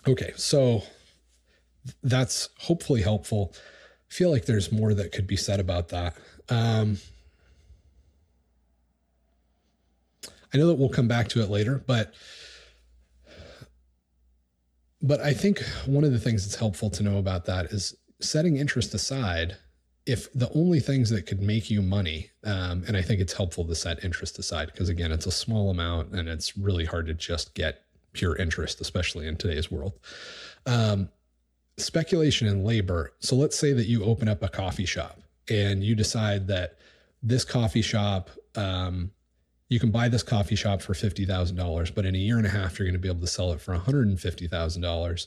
okay 0.07 0.33
so 0.37 0.83
that's 2.03 2.51
hopefully 2.59 3.03
helpful. 3.03 3.53
I 3.55 4.13
feel 4.13 4.31
like 4.31 4.45
there's 4.45 4.71
more 4.71 4.93
that 4.95 5.13
could 5.13 5.27
be 5.27 5.37
said 5.37 5.61
about 5.61 5.89
that. 5.89 6.17
Um, 6.49 6.99
i 10.53 10.59
know 10.59 10.67
that 10.67 10.75
we'll 10.75 10.89
come 10.89 11.09
back 11.09 11.29
to 11.29 11.43
it 11.43 11.49
later 11.49 11.83
but 11.87 12.13
but 15.03 15.21
i 15.21 15.33
think 15.33 15.63
one 15.87 16.05
of 16.05 16.13
the 16.13 16.19
things 16.19 16.45
that's 16.45 16.59
helpful 16.59 16.91
to 16.91 17.03
know 17.03 17.19
about 17.19 17.45
that 17.45 17.67
is 17.67 17.97
setting 18.21 18.57
interest 18.57 18.93
aside 18.95 19.57
if 20.07 20.33
the 20.33 20.51
only 20.55 20.81
things 20.81 21.11
that 21.11 21.27
could 21.27 21.43
make 21.43 21.71
you 21.71 21.83
money, 21.83 22.31
um, 22.45 22.85
and 22.87 22.97
I 22.97 23.03
think 23.03 23.21
it's 23.21 23.33
helpful 23.33 23.65
to 23.67 23.75
set 23.75 24.03
interest 24.05 24.39
aside 24.39 24.67
because 24.73 24.89
again, 24.89 25.13
it's 25.13 25.27
a 25.27 25.31
small 25.31 25.71
amount 25.71 26.13
and 26.13 26.29
it's 26.29 26.57
really 26.57 26.85
hard 26.85 27.07
to 27.07 27.15
just 27.15 27.55
get 27.55 27.83
pure 28.13 28.37
interest, 28.37 28.81
especially 28.81 29.27
in 29.27 29.37
today's 29.37 29.71
world. 29.71 29.93
Um, 30.67 31.11
speculation 31.77 32.49
and 32.49 32.65
labor. 32.65 33.13
So 33.21 33.37
let's 33.37 33.59
say 33.59 33.73
that 33.73 33.87
you 33.87 34.05
open 34.05 34.29
up 34.29 34.43
a 34.43 34.49
coffee 34.49 34.87
shop 34.87 35.21
and 35.49 35.85
you 35.85 35.95
decide 35.95 36.47
that 36.49 36.79
this 37.23 37.45
coffee 37.45 37.83
shop, 37.83 38.31
um, 38.57 39.11
you 39.69 39.79
can 39.79 39.91
buy 39.91 40.09
this 40.09 40.23
coffee 40.23 40.57
shop 40.57 40.83
for 40.83 40.95
$50,000, 40.95 41.95
but 41.95 42.05
in 42.05 42.15
a 42.15 42.19
year 42.19 42.39
and 42.39 42.47
a 42.47 42.51
half, 42.51 42.79
you're 42.79 42.87
going 42.87 42.95
to 42.95 42.99
be 42.99 43.09
able 43.09 43.21
to 43.21 43.27
sell 43.27 43.53
it 43.53 43.61
for 43.61 43.77
$150,000 43.77 45.27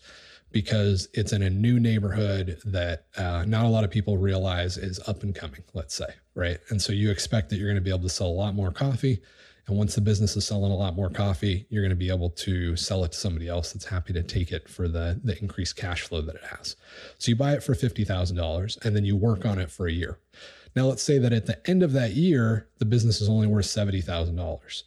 because 0.54 1.10
it's 1.14 1.34
in 1.34 1.42
a 1.42 1.50
new 1.50 1.80
neighborhood 1.80 2.62
that 2.64 3.08
uh, 3.18 3.44
not 3.46 3.66
a 3.66 3.68
lot 3.68 3.84
of 3.84 3.90
people 3.90 4.18
realize 4.18 4.78
is 4.78 5.00
up 5.08 5.24
and 5.24 5.36
coming, 5.36 5.64
let's 5.74 5.96
say, 5.96 6.06
right? 6.36 6.60
And 6.70 6.82
so 6.82 6.94
you 6.94 7.10
expect 7.10 7.50
that 7.50 7.58
you're 7.58 7.68
going 7.68 7.76
to 7.76 7.82
be 7.82 7.90
able 7.90 8.04
to 8.04 8.10
sell 8.10 8.28
a 8.28 8.30
lot 8.30 8.54
more 8.54 8.72
coffee. 8.72 9.20
And 9.66 9.78
once 9.78 9.96
the 9.96 10.02
business 10.02 10.36
is 10.38 10.46
selling 10.46 10.72
a 10.72 10.76
lot 10.76 10.96
more 10.96 11.10
coffee, 11.10 11.66
you're 11.70 11.82
going 11.82 11.90
to 11.90 11.96
be 11.96 12.10
able 12.10 12.30
to 12.30 12.76
sell 12.76 13.04
it 13.04 13.14
to 13.14 13.18
somebody 13.18 13.48
else 13.48 13.74
that's 13.74 13.86
happy 13.86 14.14
to 14.14 14.22
take 14.22 14.52
it 14.52 14.70
for 14.70 14.88
the, 14.88 15.20
the 15.24 15.42
increased 15.42 15.76
cash 15.76 16.02
flow 16.02 16.22
that 16.22 16.36
it 16.36 16.44
has. 16.44 16.76
So 17.18 17.30
you 17.30 17.36
buy 17.36 17.54
it 17.54 17.64
for 17.64 17.74
$50,000 17.74 18.86
and 18.86 18.96
then 18.96 19.06
you 19.06 19.16
work 19.16 19.46
on 19.46 19.58
it 19.58 19.72
for 19.72 19.88
a 19.88 19.92
year. 19.92 20.20
Now, 20.76 20.86
let's 20.86 21.04
say 21.04 21.18
that 21.18 21.34
at 21.34 21.48
the 21.48 21.68
end 21.68 21.82
of 21.82 21.94
that 21.94 22.12
year, 22.12 22.68
the 22.78 22.86
business 22.86 23.22
is 23.22 23.30
only 23.30 23.48
worth 23.48 23.66
$70,000. 23.66 24.84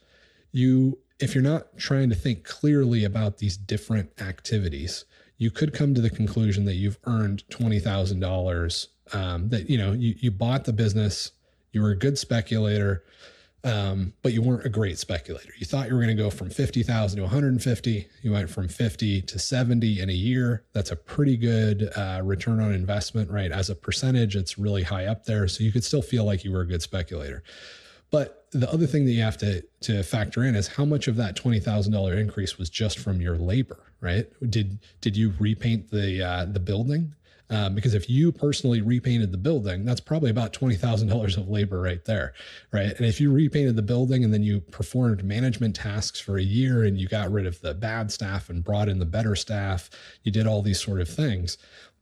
You, 0.53 0.99
if 1.19 1.35
you're 1.35 1.43
not 1.43 1.77
trying 1.77 2.09
to 2.11 2.17
think 2.17 2.45
clearly 2.45 3.03
about 3.03 3.39
these 3.39 3.57
different 3.57 4.11
activities, 4.21 5.05
you 5.39 5.51
could 5.51 5.73
come 5.73 5.95
to 5.95 6.01
the 6.01 6.11
conclusion 6.11 6.65
that 6.65 6.75
you've 6.75 6.99
earned 7.05 7.45
$20,000. 7.51 8.87
Um, 9.13 9.49
that, 9.51 9.71
you 9.71 9.79
know, 9.79 9.93
you, 9.93 10.15
you 10.19 10.31
bought 10.31 10.65
the 10.65 10.73
business, 10.73 11.33
you 11.73 11.83
were 11.83 11.91
a 11.91 11.97
good 11.97 12.19
speculator, 12.19 13.05
um, 13.63 14.13
but 14.23 14.33
you 14.33 14.43
weren't 14.43 14.65
a 14.65 14.69
great 14.69 14.99
speculator. 14.99 15.53
You 15.59 15.67
thought 15.67 15.89
you 15.89 15.95
were 15.95 16.01
going 16.01 16.17
to 16.17 16.23
go 16.23 16.31
from 16.31 16.51
50,000 16.51 17.17
to 17.17 17.23
150. 17.23 18.09
You 18.23 18.33
went 18.33 18.49
from 18.49 18.69
50 18.69 19.23
to 19.23 19.39
70 19.39 20.01
in 20.01 20.09
a 20.09 20.13
year. 20.13 20.65
That's 20.73 20.93
a 20.93 20.97
pretty 20.97 21.37
good 21.37 21.91
uh, 21.97 22.21
return 22.23 22.61
on 22.61 22.73
investment, 22.73 23.31
right? 23.31 23.51
As 23.51 23.69
a 23.69 23.75
percentage, 23.75 24.37
it's 24.37 24.57
really 24.57 24.85
high 24.85 25.07
up 25.07 25.25
there. 25.25 25.49
So 25.49 25.65
you 25.65 25.73
could 25.73 25.85
still 25.85 26.03
feel 26.03 26.25
like 26.25 26.45
you 26.45 26.53
were 26.53 26.61
a 26.61 26.67
good 26.67 26.83
speculator. 26.83 27.43
But 28.17 28.47
the 28.53 28.73
other 28.73 28.87
thing 28.87 29.05
that 29.05 29.13
you 29.13 29.21
have 29.21 29.37
to 29.39 29.63
to 29.83 30.03
factor 30.03 30.43
in 30.43 30.55
is 30.57 30.69
how 30.69 30.87
much 30.87 31.07
of 31.07 31.17
that 31.17 31.37
twenty 31.37 31.61
thousand 31.61 31.93
dollar 31.93 32.15
increase 32.15 32.57
was 32.57 32.71
just 32.71 32.99
from 32.99 33.21
your 33.21 33.37
labor, 33.37 33.93
right? 34.01 34.27
Did 34.49 34.79
did 35.03 35.19
you 35.19 35.35
repaint 35.39 35.91
the 35.91 36.23
uh, 36.23 36.47
the 36.47 36.59
building? 36.59 37.15
Um, 37.49 37.75
because 37.75 37.95
if 37.95 38.11
you 38.11 38.33
personally 38.33 38.81
repainted 38.81 39.31
the 39.31 39.39
building, 39.39 39.85
that's 39.85 40.01
probably 40.01 40.31
about 40.31 40.53
$20,000 40.53 41.37
of 41.37 41.49
labor 41.49 41.81
right 41.81 42.05
there. 42.05 42.35
Right. 42.73 42.93
And 42.97 43.07
if 43.07 43.21
you 43.21 43.31
repainted 43.31 43.77
the 43.77 43.83
building 43.83 44.25
and 44.25 44.33
then 44.33 44.43
you 44.43 44.61
performed 44.61 45.25
management 45.25 45.77
tasks 45.77 46.19
for 46.19 46.39
a 46.39 46.43
year 46.43 46.83
and 46.83 46.99
you 46.99 47.07
got 47.07 47.31
rid 47.31 47.47
of 47.47 47.61
the 47.61 47.75
bad 47.75 48.11
staff 48.11 48.51
and 48.51 48.65
brought 48.65 48.89
in 48.89 48.99
the 48.99 49.07
better 49.07 49.37
staff, 49.37 49.91
you 50.25 50.33
did 50.33 50.47
all 50.47 50.63
these 50.63 50.83
sort 50.83 51.01
of 51.01 51.09
things. 51.09 51.57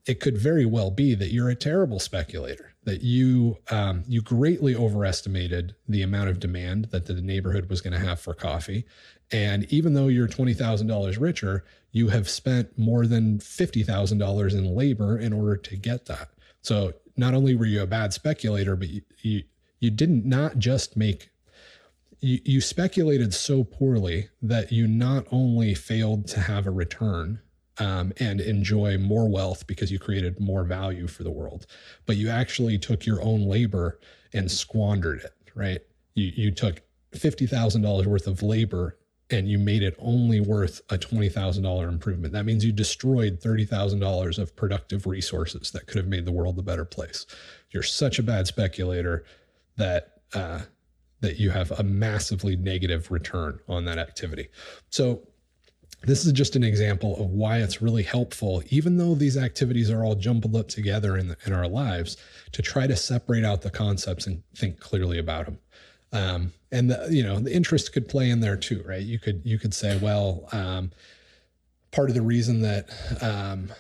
It 0.07 0.21
could 0.21 0.37
very 0.37 0.67
well 0.67 0.91
be 0.91 1.15
that 1.15 1.33
you're 1.33 1.49
a 1.49 1.55
terrible 1.55 1.99
speculator, 1.99 2.75
that 2.85 3.01
you 3.01 3.57
um, 3.71 4.05
you 4.07 4.21
greatly 4.21 4.77
overestimated 4.77 5.75
the 5.89 6.03
amount 6.03 6.29
of 6.29 6.41
demand 6.41 6.87
that 6.91 7.07
the 7.07 7.15
neighborhood 7.15 7.71
was 7.71 7.81
going 7.81 7.99
to 7.99 8.07
have 8.07 8.21
for 8.21 8.35
coffee, 8.35 8.85
and 9.33 9.65
even 9.73 9.95
though 9.95 10.09
you're 10.09 10.29
$20,000 10.29 11.21
richer, 11.21 11.65
you 11.95 12.09
have 12.09 12.29
spent 12.29 12.77
more 12.77 13.07
than 13.07 13.39
$50,000 13.39 14.53
in 14.53 14.75
labor 14.75 15.17
in 15.17 15.33
order 15.33 15.57
to 15.57 15.77
get 15.77 16.07
that. 16.07 16.29
So 16.61 16.93
not 17.17 17.35
only 17.35 17.55
were 17.55 17.67
you 17.67 17.83
a 17.83 17.87
bad 17.87 18.13
speculator, 18.13 18.75
but 18.75 18.89
you, 18.89 19.03
you, 19.23 19.45
you 19.79 19.91
didn't 19.91 20.27
not 20.27 20.59
just 20.59 20.97
make 20.97 21.31
you, 22.19 22.41
you 22.45 22.61
speculated 22.61 23.33
so 23.33 23.63
poorly 23.63 24.29
that 24.43 24.73
you 24.73 24.89
not 24.89 25.27
only 25.31 25.73
failed 25.73 26.27
to 26.29 26.41
have 26.41 26.67
a 26.67 26.73
return 26.73 27.39
um, 27.79 28.13
and 28.19 28.41
enjoy 28.41 28.99
more 28.99 29.29
wealth 29.29 29.65
because 29.69 29.93
you 29.93 30.01
created 30.01 30.41
more 30.41 30.65
value 30.65 31.07
for 31.07 31.23
the 31.23 31.31
world, 31.31 31.65
but 32.07 32.17
you 32.17 32.29
actually 32.29 32.77
took 32.77 33.07
your 33.07 33.23
own 33.23 33.47
labor 33.47 34.01
and 34.33 34.51
squandered 34.51 35.21
it, 35.21 35.35
right? 35.55 35.81
You, 36.15 36.33
you 36.35 36.51
took 36.51 36.83
$50,000 37.13 38.07
worth 38.07 38.27
of 38.27 38.43
labor 38.43 38.99
and 39.35 39.49
you 39.49 39.59
made 39.59 39.83
it 39.83 39.97
only 39.99 40.41
worth 40.41 40.81
a 40.91 40.97
$20,000 40.97 41.89
improvement. 41.89 42.33
That 42.33 42.47
means 42.47 42.65
you 42.65 42.73
destroyed 42.73 43.41
$30,000 43.41 44.39
of 44.39 44.55
productive 44.55 45.07
resources 45.07 45.71
that 45.73 45.87
could 45.87 45.97
have 45.97 46.07
made 46.07 46.25
the 46.25 46.33
world 46.33 46.59
a 46.59 46.63
better 46.63 46.85
place. 46.85 47.27
You're 47.71 47.83
such 47.83 48.19
a 48.19 48.23
bad 48.23 48.47
speculator 48.47 49.25
that 49.77 50.21
uh, 50.35 50.61
that 51.21 51.39
you 51.39 51.51
have 51.51 51.71
a 51.71 51.83
massively 51.83 52.55
negative 52.55 53.11
return 53.11 53.59
on 53.67 53.87
that 53.87 53.99
activity. 53.99 54.49
So 54.91 55.23
this 56.03 56.27
is 56.27 56.33
just 56.33 56.55
an 56.55 56.63
example 56.63 57.17
of 57.17 57.31
why 57.31 57.59
it's 57.59 57.81
really 57.81 58.03
helpful, 58.03 58.63
even 58.69 58.99
though 58.99 59.15
these 59.15 59.39
activities 59.39 59.91
are 59.91 60.05
all 60.05 60.17
jumbled 60.17 60.55
up 60.55 60.69
together 60.69 61.17
in, 61.17 61.29
the, 61.29 61.37
in 61.47 61.55
our 61.55 61.67
lives, 61.67 62.19
to 62.53 62.61
try 62.61 62.87
to 62.87 62.95
separate 62.95 63.45
out 63.45 63.63
the 63.63 63.71
concepts 63.71 64.27
and 64.27 64.43
think 64.55 64.79
clearly 64.81 65.19
about 65.19 65.47
them. 65.47 65.59
Um, 66.15 66.53
and 66.71 66.91
the, 66.91 67.09
you 67.11 67.25
know, 67.25 67.41
the 67.41 67.55
interest 67.55 67.93
could 67.93 68.09
play 68.09 68.31
in 68.31 68.41
there 68.41 68.57
too, 68.57 68.83
right? 68.87 69.03
You 69.03 69.19
could, 69.19 69.43
you 69.45 69.59
could 69.59 69.75
say, 69.75 69.99
well, 69.99 70.49
um, 70.53 70.93
part 71.91 72.09
of 72.09 72.15
the 72.15 72.23
reason 72.23 72.63
that, 72.63 72.89
um, 73.21 73.73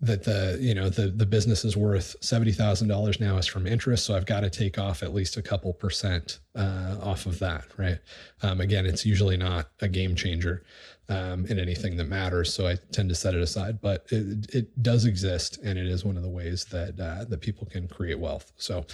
that 0.00 0.24
the, 0.24 0.58
you 0.60 0.74
know, 0.74 0.88
the, 0.88 1.08
the 1.08 1.26
business 1.26 1.64
is 1.64 1.76
worth 1.76 2.16
$70,000 2.20 3.20
now 3.20 3.36
is 3.36 3.46
from 3.46 3.66
interest. 3.66 4.06
So 4.06 4.16
I've 4.16 4.26
got 4.26 4.40
to 4.40 4.50
take 4.50 4.78
off 4.78 5.02
at 5.02 5.14
least 5.14 5.36
a 5.36 5.42
couple 5.42 5.72
percent, 5.72 6.40
uh, 6.56 6.96
off 7.00 7.26
of 7.26 7.38
that. 7.38 7.64
Right. 7.76 7.98
Um, 8.42 8.60
again, 8.60 8.84
it's 8.84 9.06
usually 9.06 9.36
not 9.36 9.70
a 9.80 9.88
game 9.88 10.16
changer, 10.16 10.64
um, 11.08 11.46
in 11.46 11.60
anything 11.60 11.96
that 11.96 12.04
matters. 12.04 12.52
So 12.52 12.66
I 12.66 12.76
tend 12.92 13.08
to 13.08 13.14
set 13.14 13.34
it 13.34 13.40
aside, 13.40 13.80
but 13.80 14.06
it, 14.10 14.52
it 14.52 14.82
does 14.82 15.04
exist. 15.04 15.58
And 15.64 15.78
it 15.78 15.86
is 15.86 16.04
one 16.04 16.16
of 16.16 16.24
the 16.24 16.28
ways 16.28 16.64
that, 16.66 16.98
uh, 17.00 17.24
that 17.24 17.40
people 17.40 17.66
can 17.66 17.86
create 17.86 18.18
wealth. 18.18 18.52
So, 18.56 18.84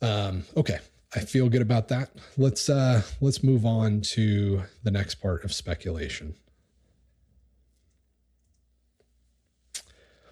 um, 0.00 0.44
okay. 0.56 0.78
I 1.14 1.20
feel 1.20 1.48
good 1.48 1.62
about 1.62 1.88
that. 1.88 2.10
Let's 2.36 2.68
uh, 2.68 3.02
let's 3.20 3.42
move 3.42 3.64
on 3.64 4.00
to 4.00 4.62
the 4.82 4.90
next 4.90 5.16
part 5.16 5.44
of 5.44 5.52
speculation. 5.52 6.34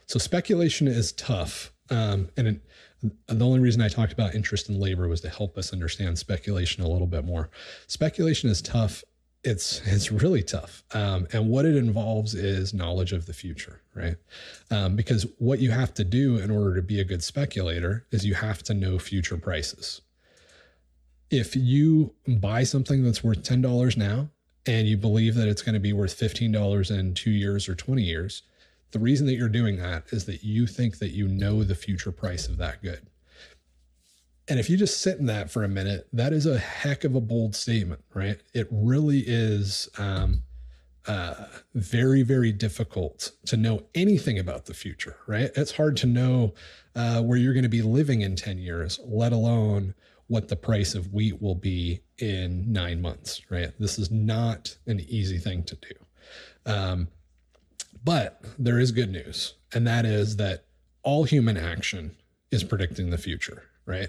So 0.07 0.18
speculation 0.18 0.88
is 0.88 1.12
tough, 1.12 1.73
um, 1.88 2.31
and 2.37 2.49
it, 2.49 2.61
the 3.29 3.45
only 3.45 3.61
reason 3.61 3.81
I 3.81 3.88
talked 3.88 4.12
about 4.12 4.35
interest 4.35 4.68
in 4.68 4.79
labor 4.79 5.09
was 5.09 5.21
to 5.23 5.31
help 5.31 5.57
us 5.57 5.73
understand 5.73 6.18
speculation 6.18 6.83
a 6.83 6.88
little 6.88 7.07
bit 7.07 7.25
more. 7.25 7.49
Speculation 7.87 8.51
is 8.51 8.61
tough. 8.61 9.05
It's 9.45 9.81
it's 9.87 10.11
really 10.11 10.42
tough, 10.42 10.83
um, 10.95 11.29
and 11.33 11.49
what 11.49 11.64
it 11.64 11.77
involves 11.77 12.35
is 12.35 12.75
knowledge 12.75 13.12
of 13.12 13.27
the 13.27 13.33
future, 13.33 13.83
right? 13.95 14.16
Um, 14.71 14.97
because 14.97 15.27
what 15.38 15.61
you 15.61 15.71
have 15.71 15.95
to 15.95 16.05
do 16.05 16.38
in 16.38 16.51
order 16.51 16.75
to 16.75 16.83
be 16.83 16.99
a 16.99 17.05
good 17.05 17.23
speculator 17.23 18.05
is 18.11 18.27
you 18.27 18.35
have 18.35 18.64
to 18.64 18.75
know 18.75 18.99
future 18.99 19.37
prices 19.37 20.01
if 21.33 21.57
you 21.57 22.14
buy 22.29 22.62
something 22.62 23.03
that's 23.03 23.25
worth 23.25 23.42
$10 23.42 23.97
now 23.97 24.29
and 24.66 24.87
you 24.87 24.99
believe 24.99 25.35
that 25.35 25.49
it's 25.49 25.62
going 25.62 25.73
to 25.73 25.81
be 25.81 25.95
worth 25.95 26.16
$15 26.16 26.97
in 26.97 27.14
two 27.14 27.31
years 27.31 27.68
or 27.68 27.75
20 27.75 28.03
years, 28.03 28.42
the 28.90 28.99
reason 28.99 29.27
that 29.27 29.37
you're 29.37 29.49
doing 29.49 29.79
that 29.79 30.05
is 30.12 30.27
that 30.27 30.45
you 30.45 30.66
think 30.66 30.99
that 30.99 31.09
you 31.09 31.27
know 31.27 31.64
the 31.64 31.75
future 31.75 32.12
price 32.12 32.47
of 32.47 32.59
that 32.59 32.83
good. 32.83 33.07
And 34.47 34.61
if 34.61 34.68
you 34.68 34.77
just 34.77 35.01
sit 35.01 35.18
in 35.18 35.27
that 35.27 35.51
for 35.51 35.64
a 35.64 35.68
minute, 35.68 36.07
that 36.12 36.35
is 36.35 36.45
a 36.45 36.59
heck 36.59 37.05
of 37.05 37.14
a 37.14 37.21
bold 37.21 37.57
statement, 37.57 38.03
right? 38.12 38.38
It 38.53 38.68
really 38.71 39.21
is 39.27 39.88
um, 39.97 40.42
uh, 41.07 41.47
very, 41.75 42.23
very 42.23 42.53
difficult 42.53 43.31
to 43.47 43.57
know 43.57 43.85
anything 43.95 44.38
about 44.38 44.66
the 44.66 44.75
future, 44.75 45.16
right? 45.27 45.51
It's 45.57 45.73
hard 45.73 45.97
to 45.99 46.07
know 46.07 46.53
uh, 46.95 47.23
where 47.23 47.38
you're 47.38 47.55
going 47.55 47.62
to 47.62 47.71
be 47.71 47.81
living 47.81 48.21
in 48.21 48.37
10 48.37 48.59
years, 48.59 49.01
let 49.05 49.33
alone 49.33 49.95
what 50.33 50.49
the 50.49 50.57
price 50.57 50.95
of 50.95 51.12
wheat 51.12 51.42
will 51.42 51.55
be 51.55 52.01
in 52.16 52.73
nine 52.73 53.03
months, 53.03 53.42
right? 53.51 53.71
This 53.79 53.99
is 53.99 54.11
not 54.11 54.75
an 54.87 55.01
easy 55.01 55.37
thing 55.37 55.62
to 55.64 55.77
do. 55.77 56.73
Um, 56.73 57.09
but 58.03 58.42
there 58.59 58.79
is 58.79 58.92
good 58.92 59.12
news, 59.12 59.53
and 59.75 59.87
that 59.87 60.07
is 60.07 60.37
that 60.37 60.64
all 61.03 61.25
human 61.25 61.59
action 61.59 62.16
is 62.51 62.64
predicting 62.64 63.11
the 63.11 63.18
future, 63.18 63.64
right? 63.85 64.09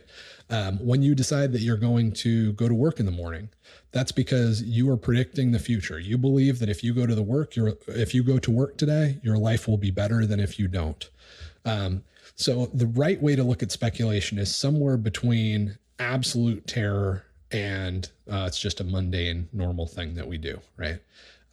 Um, 0.49 0.77
when 0.77 1.01
you 1.01 1.13
decide 1.13 1.51
that 1.51 1.59
you're 1.59 1.75
going 1.75 2.13
to 2.13 2.53
go 2.53 2.69
to 2.69 2.73
work 2.73 3.01
in 3.01 3.05
the 3.05 3.11
morning, 3.11 3.49
that's 3.91 4.13
because 4.13 4.63
you 4.63 4.89
are 4.91 4.97
predicting 4.97 5.51
the 5.51 5.59
future. 5.59 5.99
You 5.99 6.17
believe 6.17 6.59
that 6.59 6.69
if 6.69 6.85
you 6.85 6.93
go 6.93 7.05
to 7.05 7.15
the 7.15 7.21
work, 7.21 7.57
your 7.57 7.73
if 7.87 8.15
you 8.15 8.23
go 8.23 8.39
to 8.39 8.49
work 8.49 8.77
today, 8.77 9.19
your 9.23 9.37
life 9.37 9.67
will 9.67 9.77
be 9.77 9.91
better 9.91 10.25
than 10.25 10.39
if 10.39 10.57
you 10.57 10.69
don't. 10.69 11.09
Um, 11.65 12.03
so 12.35 12.67
the 12.73 12.87
right 12.87 13.21
way 13.21 13.35
to 13.35 13.43
look 13.43 13.61
at 13.61 13.73
speculation 13.73 14.39
is 14.39 14.55
somewhere 14.55 14.95
between 14.95 15.77
absolute 15.99 16.67
terror 16.67 17.25
and 17.51 18.09
uh, 18.31 18.45
it's 18.47 18.59
just 18.59 18.79
a 18.79 18.83
mundane 18.83 19.47
normal 19.53 19.85
thing 19.85 20.15
that 20.15 20.27
we 20.27 20.37
do 20.37 20.59
right? 20.77 20.99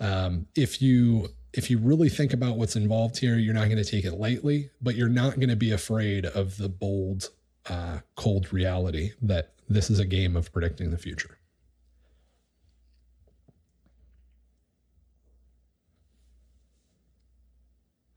Um, 0.00 0.46
if 0.56 0.80
you 0.80 1.28
if 1.52 1.68
you 1.70 1.78
really 1.78 2.08
think 2.08 2.32
about 2.32 2.56
what's 2.56 2.76
involved 2.76 3.18
here 3.18 3.36
you're 3.36 3.54
not 3.54 3.66
going 3.66 3.76
to 3.76 3.84
take 3.84 4.04
it 4.04 4.12
lightly 4.12 4.70
but 4.80 4.94
you're 4.94 5.08
not 5.08 5.36
going 5.36 5.50
to 5.50 5.56
be 5.56 5.72
afraid 5.72 6.26
of 6.26 6.56
the 6.56 6.68
bold 6.68 7.30
uh, 7.66 7.98
cold 8.16 8.52
reality 8.52 9.12
that 9.22 9.52
this 9.68 9.90
is 9.90 9.98
a 10.00 10.04
game 10.04 10.36
of 10.36 10.52
predicting 10.52 10.90
the 10.90 10.98
future. 10.98 11.38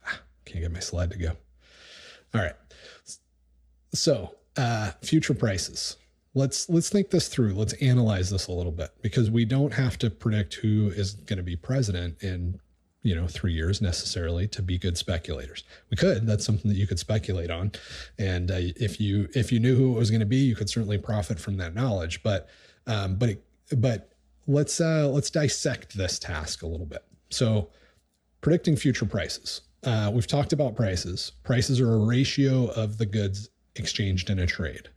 Can't 0.46 0.62
get 0.62 0.72
my 0.72 0.80
slide 0.80 1.12
to 1.12 1.18
go. 1.18 1.32
All 2.34 2.42
right. 2.42 2.56
So 3.94 4.36
uh, 4.58 4.92
future 5.02 5.36
prices 5.36 5.98
let's 6.34 6.70
let's 6.70 6.90
think 6.90 7.10
this 7.10 7.28
through. 7.28 7.54
Let's 7.54 7.74
analyze 7.74 8.30
this 8.30 8.48
a 8.48 8.52
little 8.52 8.72
bit 8.72 8.92
because 9.02 9.30
we 9.30 9.46
don't 9.46 9.74
have 9.74 9.98
to 10.00 10.10
predict 10.10 10.56
who 10.56 10.92
is 10.96 11.14
going 11.14 11.38
to 11.38 11.44
be 11.44 11.56
president 11.56 12.22
in 12.22 12.60
you 13.04 13.14
know 13.14 13.28
three 13.28 13.54
years 13.54 13.82
necessarily 13.82 14.48
to 14.50 14.62
be 14.62 14.78
good 14.78 14.98
speculators. 14.98 15.64
We 15.90 15.98
could 15.98 16.26
that's 16.26 16.46
something 16.46 16.70
that 16.70 16.78
you 16.78 16.88
could 16.88 17.00
speculate 17.00 17.52
on. 17.52 17.72
And 18.18 18.50
uh, 18.52 18.56
if 18.60 19.00
you 19.00 19.30
if 19.36 19.52
you 19.52 19.60
knew 19.60 19.76
who 19.76 19.96
it 19.96 20.00
was 20.00 20.10
going 20.10 20.22
to 20.22 20.26
be 20.26 20.38
you 20.38 20.56
could 20.56 20.70
certainly 20.70 20.98
profit 20.98 21.40
from 21.40 21.58
that 21.58 21.76
knowledge. 21.76 22.24
But 22.24 22.50
um, 22.88 23.16
but 23.16 23.30
it, 23.30 23.44
but 23.78 24.10
let's 24.48 24.82
uh, 24.82 25.10
let's 25.10 25.30
dissect 25.30 25.96
this 25.98 26.20
task 26.20 26.64
a 26.64 26.68
little 26.68 26.86
bit. 26.86 27.04
So 27.30 27.70
predicting 28.42 28.76
future 28.76 29.06
prices. 29.06 29.62
Uh, 29.84 30.10
we've 30.14 30.28
talked 30.28 30.54
about 30.54 30.76
prices. 30.76 31.34
Prices 31.44 31.82
are 31.82 31.94
a 31.94 31.98
ratio 31.98 32.68
of 32.68 32.98
the 32.98 33.06
goods 33.06 33.50
exchanged 33.76 34.30
in 34.30 34.40
a 34.40 34.48
trade. 34.48 34.88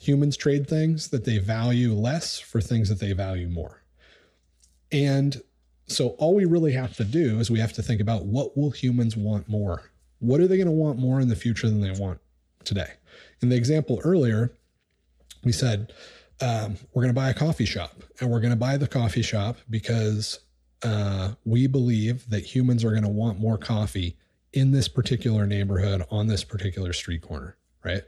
Humans 0.00 0.36
trade 0.36 0.68
things 0.68 1.08
that 1.08 1.24
they 1.24 1.38
value 1.38 1.92
less 1.92 2.38
for 2.38 2.60
things 2.60 2.88
that 2.88 3.00
they 3.00 3.12
value 3.12 3.48
more. 3.48 3.82
And 4.90 5.40
so 5.86 6.10
all 6.18 6.34
we 6.34 6.44
really 6.44 6.72
have 6.72 6.96
to 6.96 7.04
do 7.04 7.38
is 7.38 7.50
we 7.50 7.60
have 7.60 7.72
to 7.74 7.82
think 7.82 8.00
about 8.00 8.24
what 8.24 8.56
will 8.56 8.70
humans 8.70 9.16
want 9.16 9.48
more? 9.48 9.90
What 10.20 10.40
are 10.40 10.46
they 10.46 10.56
going 10.56 10.66
to 10.66 10.72
want 10.72 10.98
more 10.98 11.20
in 11.20 11.28
the 11.28 11.36
future 11.36 11.68
than 11.68 11.80
they 11.80 11.90
want 11.90 12.20
today? 12.64 12.92
In 13.42 13.48
the 13.48 13.56
example 13.56 14.00
earlier, 14.04 14.52
we 15.44 15.52
said 15.52 15.92
um, 16.40 16.76
we're 16.92 17.02
going 17.02 17.14
to 17.14 17.20
buy 17.20 17.30
a 17.30 17.34
coffee 17.34 17.64
shop, 17.64 18.02
and 18.20 18.30
we're 18.30 18.40
going 18.40 18.52
to 18.52 18.56
buy 18.56 18.76
the 18.76 18.88
coffee 18.88 19.22
shop 19.22 19.58
because 19.68 20.40
uh, 20.82 21.32
we 21.44 21.66
believe 21.66 22.28
that 22.30 22.40
humans 22.40 22.84
are 22.84 22.90
going 22.90 23.02
to 23.02 23.08
want 23.08 23.38
more 23.38 23.58
coffee 23.58 24.16
in 24.52 24.72
this 24.72 24.88
particular 24.88 25.46
neighborhood 25.46 26.04
on 26.10 26.26
this 26.26 26.44
particular 26.44 26.92
street 26.92 27.22
corner, 27.22 27.56
right? 27.84 28.02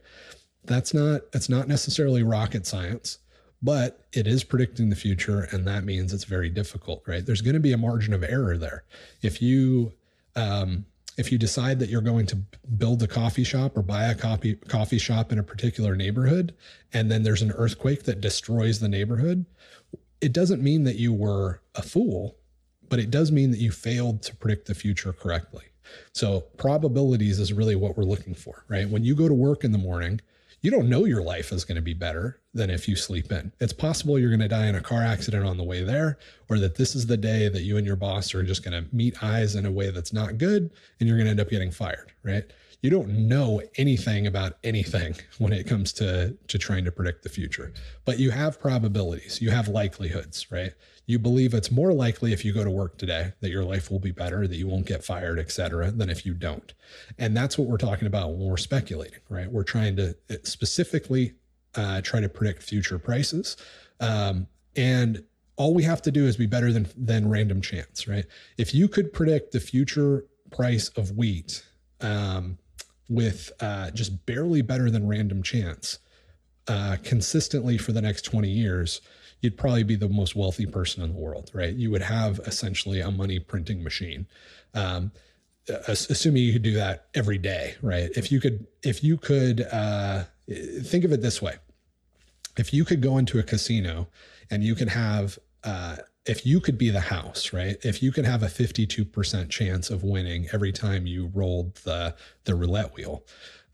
That's 0.65 0.95
not 0.95 1.23
it's 1.33 1.49
not 1.49 1.69
necessarily 1.69 2.23
rocket 2.23 2.67
science, 2.67 3.19
but 3.63 4.07
it 4.13 4.27
is 4.27 4.45
predicting 4.45 4.91
the 4.91 4.97
future, 4.97 5.49
and 5.51 5.67
that 5.67 5.85
means 5.85 6.13
it's 6.13 6.25
very 6.25 6.49
difficult, 6.49 7.03
right? 7.07 7.25
There's 7.25 7.41
going 7.41 7.55
to 7.55 7.61
be 7.61 7.73
a 7.73 7.79
margin 7.79 8.15
of 8.15 8.23
error 8.23 8.57
there. 8.57 8.85
If 9.23 9.43
you 9.43 9.93
um, 10.37 10.87
if 11.19 11.31
you 11.31 11.39
decide 11.39 11.79
that 11.79 11.89
you're 11.89 12.01
going 12.01 12.27
to 12.27 12.37
build 12.79 13.03
a 13.03 13.07
coffee 13.07 13.45
shop 13.45 13.77
or 13.77 13.83
buy 13.83 14.05
a 14.05 14.15
coffee 14.15 14.55
coffee 14.55 14.99
shop 14.99 15.33
in 15.33 15.39
a 15.39 15.43
particular 15.43 15.95
neighborhood 15.95 16.55
and 16.93 17.11
then 17.11 17.23
there's 17.23 17.43
an 17.43 17.53
earthquake 17.53 18.05
that 18.05 18.21
destroys 18.21 18.81
the 18.81 18.89
neighborhood 18.89 19.45
it 20.21 20.33
doesn't 20.33 20.63
mean 20.63 20.85
that 20.85 20.97
you 20.97 21.13
were 21.13 21.61
a 21.75 21.83
fool 21.83 22.37
but 22.89 22.99
it 22.99 23.11
does 23.11 23.31
mean 23.31 23.51
that 23.51 23.59
you 23.59 23.71
failed 23.71 24.23
to 24.23 24.35
predict 24.37 24.67
the 24.67 24.75
future 24.75 25.13
correctly 25.13 25.65
so 26.13 26.41
probabilities 26.57 27.39
is 27.39 27.53
really 27.53 27.77
what 27.77 27.97
we're 27.97 28.05
looking 28.05 28.35
for 28.35 28.65
right 28.69 28.89
when 28.89 29.05
you 29.05 29.15
go 29.15 29.29
to 29.29 29.35
work 29.35 29.65
in 29.65 29.73
the 29.73 29.79
morning 29.79 30.21
you 30.63 30.71
don't 30.71 30.89
know 30.89 31.05
your 31.05 31.23
life 31.23 31.53
is 31.53 31.65
going 31.65 31.77
to 31.77 31.83
be 31.83 31.93
better 31.93 32.41
than 32.55 32.71
if 32.71 32.89
you 32.89 32.95
sleep 32.95 33.33
in. 33.33 33.53
It's 33.59 33.73
possible 33.73 34.19
you're 34.19 34.31
going 34.31 34.41
to 34.41 34.49
die 34.49 34.67
in 34.67 34.77
a 34.77 34.81
car 34.81 35.03
accident 35.03 35.45
on 35.45 35.57
the 35.57 35.65
way 35.65 35.83
there, 35.83 36.19
or 36.49 36.59
that 36.61 36.77
this 36.77 36.95
is 36.95 37.07
the 37.07 37.17
day 37.17 37.49
that 37.49 37.63
you 37.63 37.77
and 37.77 37.87
your 37.87 37.97
boss 37.97 38.33
are 38.35 38.45
just 38.45 38.65
going 38.65 38.81
to 38.81 38.95
meet 38.95 39.23
eyes 39.23 39.57
in 39.57 39.67
a 39.67 39.73
way 39.73 39.91
that's 39.91 40.13
not 40.13 40.39
good 40.39 40.71
and 41.01 41.09
you're 41.09 41.19
going 41.19 41.27
to 41.27 41.33
end 41.33 41.41
up 41.41 41.51
getting 41.51 41.73
fired, 41.73 42.13
right? 42.23 42.45
You 42.83 42.91
don't 42.91 43.29
know 43.29 43.63
anything 43.77 44.27
about 44.27 44.59
anything 44.63 45.15
when 45.39 45.53
it 45.53 45.67
comes 45.67 45.93
to, 45.95 46.37
to 46.49 46.59
trying 46.59 46.85
to 46.85 46.93
predict 46.93 47.23
the 47.23 47.31
future, 47.31 47.73
but 48.05 48.19
you 48.19 48.31
have 48.31 48.61
probabilities, 48.61 49.41
you 49.41 49.51
have 49.51 49.69
likelihoods, 49.69 50.51
right? 50.53 50.73
you 51.07 51.19
believe 51.19 51.53
it's 51.53 51.71
more 51.71 51.93
likely 51.93 52.33
if 52.33 52.45
you 52.45 52.53
go 52.53 52.63
to 52.65 52.71
work 52.71 52.97
today 52.97 53.33
that 53.41 53.51
your 53.51 53.65
life 53.65 53.91
will 53.91 53.99
be 53.99 54.13
better, 54.13 54.47
that 54.47 54.57
you 54.57 54.69
won't 54.69 54.87
get 54.87 55.05
fired, 55.05 55.39
et 55.39 55.51
cetera, 55.51 55.91
than 55.91 56.09
if 56.09 56.25
you 56.25 56.33
don't. 56.33 56.73
And 57.19 57.37
that's 57.37 57.59
what 57.59 57.69
we're 57.69 57.77
talking 57.77 58.07
about 58.07 58.31
when 58.31 58.49
we're 58.49 58.57
speculating, 58.57 59.19
right? 59.29 59.51
We're 59.51 59.65
trying 59.65 59.97
to 59.97 60.17
uh, 60.31 60.37
specifically 60.45 61.35
uh, 61.75 62.03
try 62.03 62.21
to 62.21 62.29
predict 62.29 62.63
future 62.63 62.99
prices. 62.99 63.57
Um, 63.99 64.47
and 64.77 65.25
all 65.57 65.75
we 65.75 65.83
have 65.83 66.03
to 66.03 66.11
do 66.13 66.25
is 66.25 66.37
be 66.37 66.47
better 66.47 66.73
than 66.73 66.89
than 66.97 67.29
random 67.29 67.61
chance, 67.61 68.07
right? 68.07 68.25
If 68.57 68.75
you 68.75 68.89
could 68.89 69.13
predict 69.13 69.53
the 69.53 69.61
future 69.61 70.25
price 70.51 70.89
of 70.91 71.13
wheat 71.13 71.65
um, 72.01 72.59
with 73.09 73.53
uh, 73.61 73.91
just 73.91 74.25
barely 74.27 74.63
better 74.63 74.91
than 74.91 75.07
random 75.07 75.43
chance 75.43 75.99
uh, 76.69 76.97
consistently 77.03 77.77
for 77.77 77.93
the 77.93 78.01
next 78.01 78.23
20 78.23 78.49
years, 78.49 79.01
you'd 79.41 79.57
probably 79.57 79.83
be 79.83 79.97
the 79.97 80.09
most 80.09 80.37
wealthy 80.37 80.67
person 80.67 81.03
in 81.03 81.13
the 81.13 81.19
world, 81.19 81.51
right? 81.53 81.75
You 81.75 81.91
would 81.91 82.03
have 82.03 82.39
essentially 82.47 83.01
a 83.01 83.11
money 83.11 83.39
printing 83.39 83.83
machine. 83.83 84.27
Um, 84.75 85.13
assuming 85.87 86.43
you 86.43 86.53
could 86.53 86.63
do 86.63 86.75
that 86.75 87.07
every 87.15 87.39
day, 87.39 87.75
right? 87.83 88.11
If 88.17 88.33
you 88.33 88.41
could, 88.41 88.67
if 88.83 89.05
you 89.05 89.17
could, 89.17 89.63
uh, 89.73 90.25
think 90.83 91.05
of 91.05 91.13
it 91.13 91.23
this 91.23 91.41
way: 91.41 91.57
if 92.57 92.73
you 92.73 92.85
could 92.85 93.01
go 93.01 93.19
into 93.19 93.39
a 93.39 93.43
casino 93.43 94.09
and 94.51 94.65
you 94.65 94.75
could 94.75 94.89
have, 94.89 95.39
uh, 95.65 95.97
if 96.25 96.47
you 96.47 96.61
could 96.61 96.79
be 96.79 96.91
the 96.91 97.01
house, 97.01 97.53
right? 97.53 97.77
If 97.83 98.03
you 98.03 98.13
could 98.13 98.25
have 98.25 98.43
a 98.43 98.47
52% 98.47 99.49
chance 99.49 99.91
of 99.91 100.05
winning 100.05 100.49
every 100.53 100.73
time 100.73 101.07
you 101.07 101.31
rolled 101.35 101.75
the 101.77 102.15
the 102.45 102.55
roulette 102.55 102.95
wheel, 102.95 103.25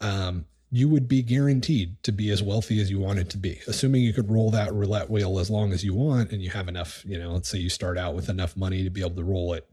um, 0.00 0.46
you 0.70 0.88
would 0.88 1.08
be 1.08 1.22
guaranteed 1.22 2.02
to 2.02 2.12
be 2.12 2.30
as 2.30 2.42
wealthy 2.42 2.80
as 2.80 2.90
you 2.90 2.98
wanted 2.98 3.30
to 3.30 3.38
be, 3.38 3.60
assuming 3.66 4.02
you 4.02 4.12
could 4.12 4.30
roll 4.30 4.50
that 4.50 4.72
roulette 4.72 5.08
wheel 5.08 5.38
as 5.38 5.50
long 5.50 5.72
as 5.72 5.82
you 5.82 5.94
want 5.94 6.30
and 6.30 6.42
you 6.42 6.50
have 6.50 6.68
enough, 6.68 7.02
you 7.06 7.18
know, 7.18 7.32
let's 7.32 7.48
say 7.48 7.58
you 7.58 7.70
start 7.70 7.96
out 7.96 8.14
with 8.14 8.28
enough 8.28 8.56
money 8.56 8.84
to 8.84 8.90
be 8.90 9.00
able 9.00 9.16
to 9.16 9.24
roll 9.24 9.54
it, 9.54 9.68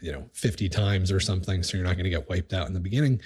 you 0.00 0.10
know, 0.10 0.28
50 0.32 0.68
times 0.68 1.12
or 1.12 1.20
something. 1.20 1.62
So 1.62 1.76
you're 1.76 1.86
not 1.86 1.94
going 1.94 2.04
to 2.04 2.10
get 2.10 2.28
wiped 2.28 2.52
out 2.52 2.66
in 2.66 2.74
the 2.74 2.80
beginning 2.80 3.20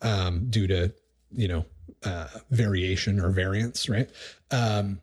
um, 0.00 0.46
due 0.48 0.66
to, 0.68 0.92
you 1.32 1.48
know, 1.48 1.66
uh, 2.02 2.28
variation 2.50 3.20
or 3.20 3.30
variance, 3.30 3.88
right? 3.88 4.10
Um, 4.50 5.00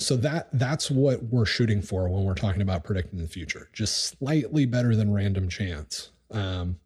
so 0.00 0.16
that 0.16 0.48
that's 0.54 0.90
what 0.90 1.22
we're 1.24 1.44
shooting 1.44 1.82
for 1.82 2.08
when 2.08 2.24
we're 2.24 2.34
talking 2.34 2.62
about 2.62 2.84
predicting 2.84 3.20
the 3.20 3.26
future, 3.26 3.68
just 3.72 4.18
slightly 4.18 4.64
better 4.64 4.96
than 4.96 5.12
random 5.12 5.48
chance. 5.48 6.10
Um, 6.30 6.78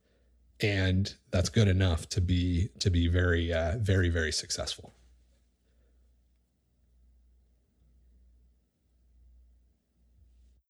and 0.61 1.15
that's 1.31 1.49
good 1.49 1.69
enough 1.69 2.09
to 2.11 2.21
be 2.21 2.71
to 2.79 2.91
be 2.91 3.09
very 3.09 3.53
uh, 3.53 3.77
very 3.79 4.09
very 4.09 4.33
successful 4.33 4.94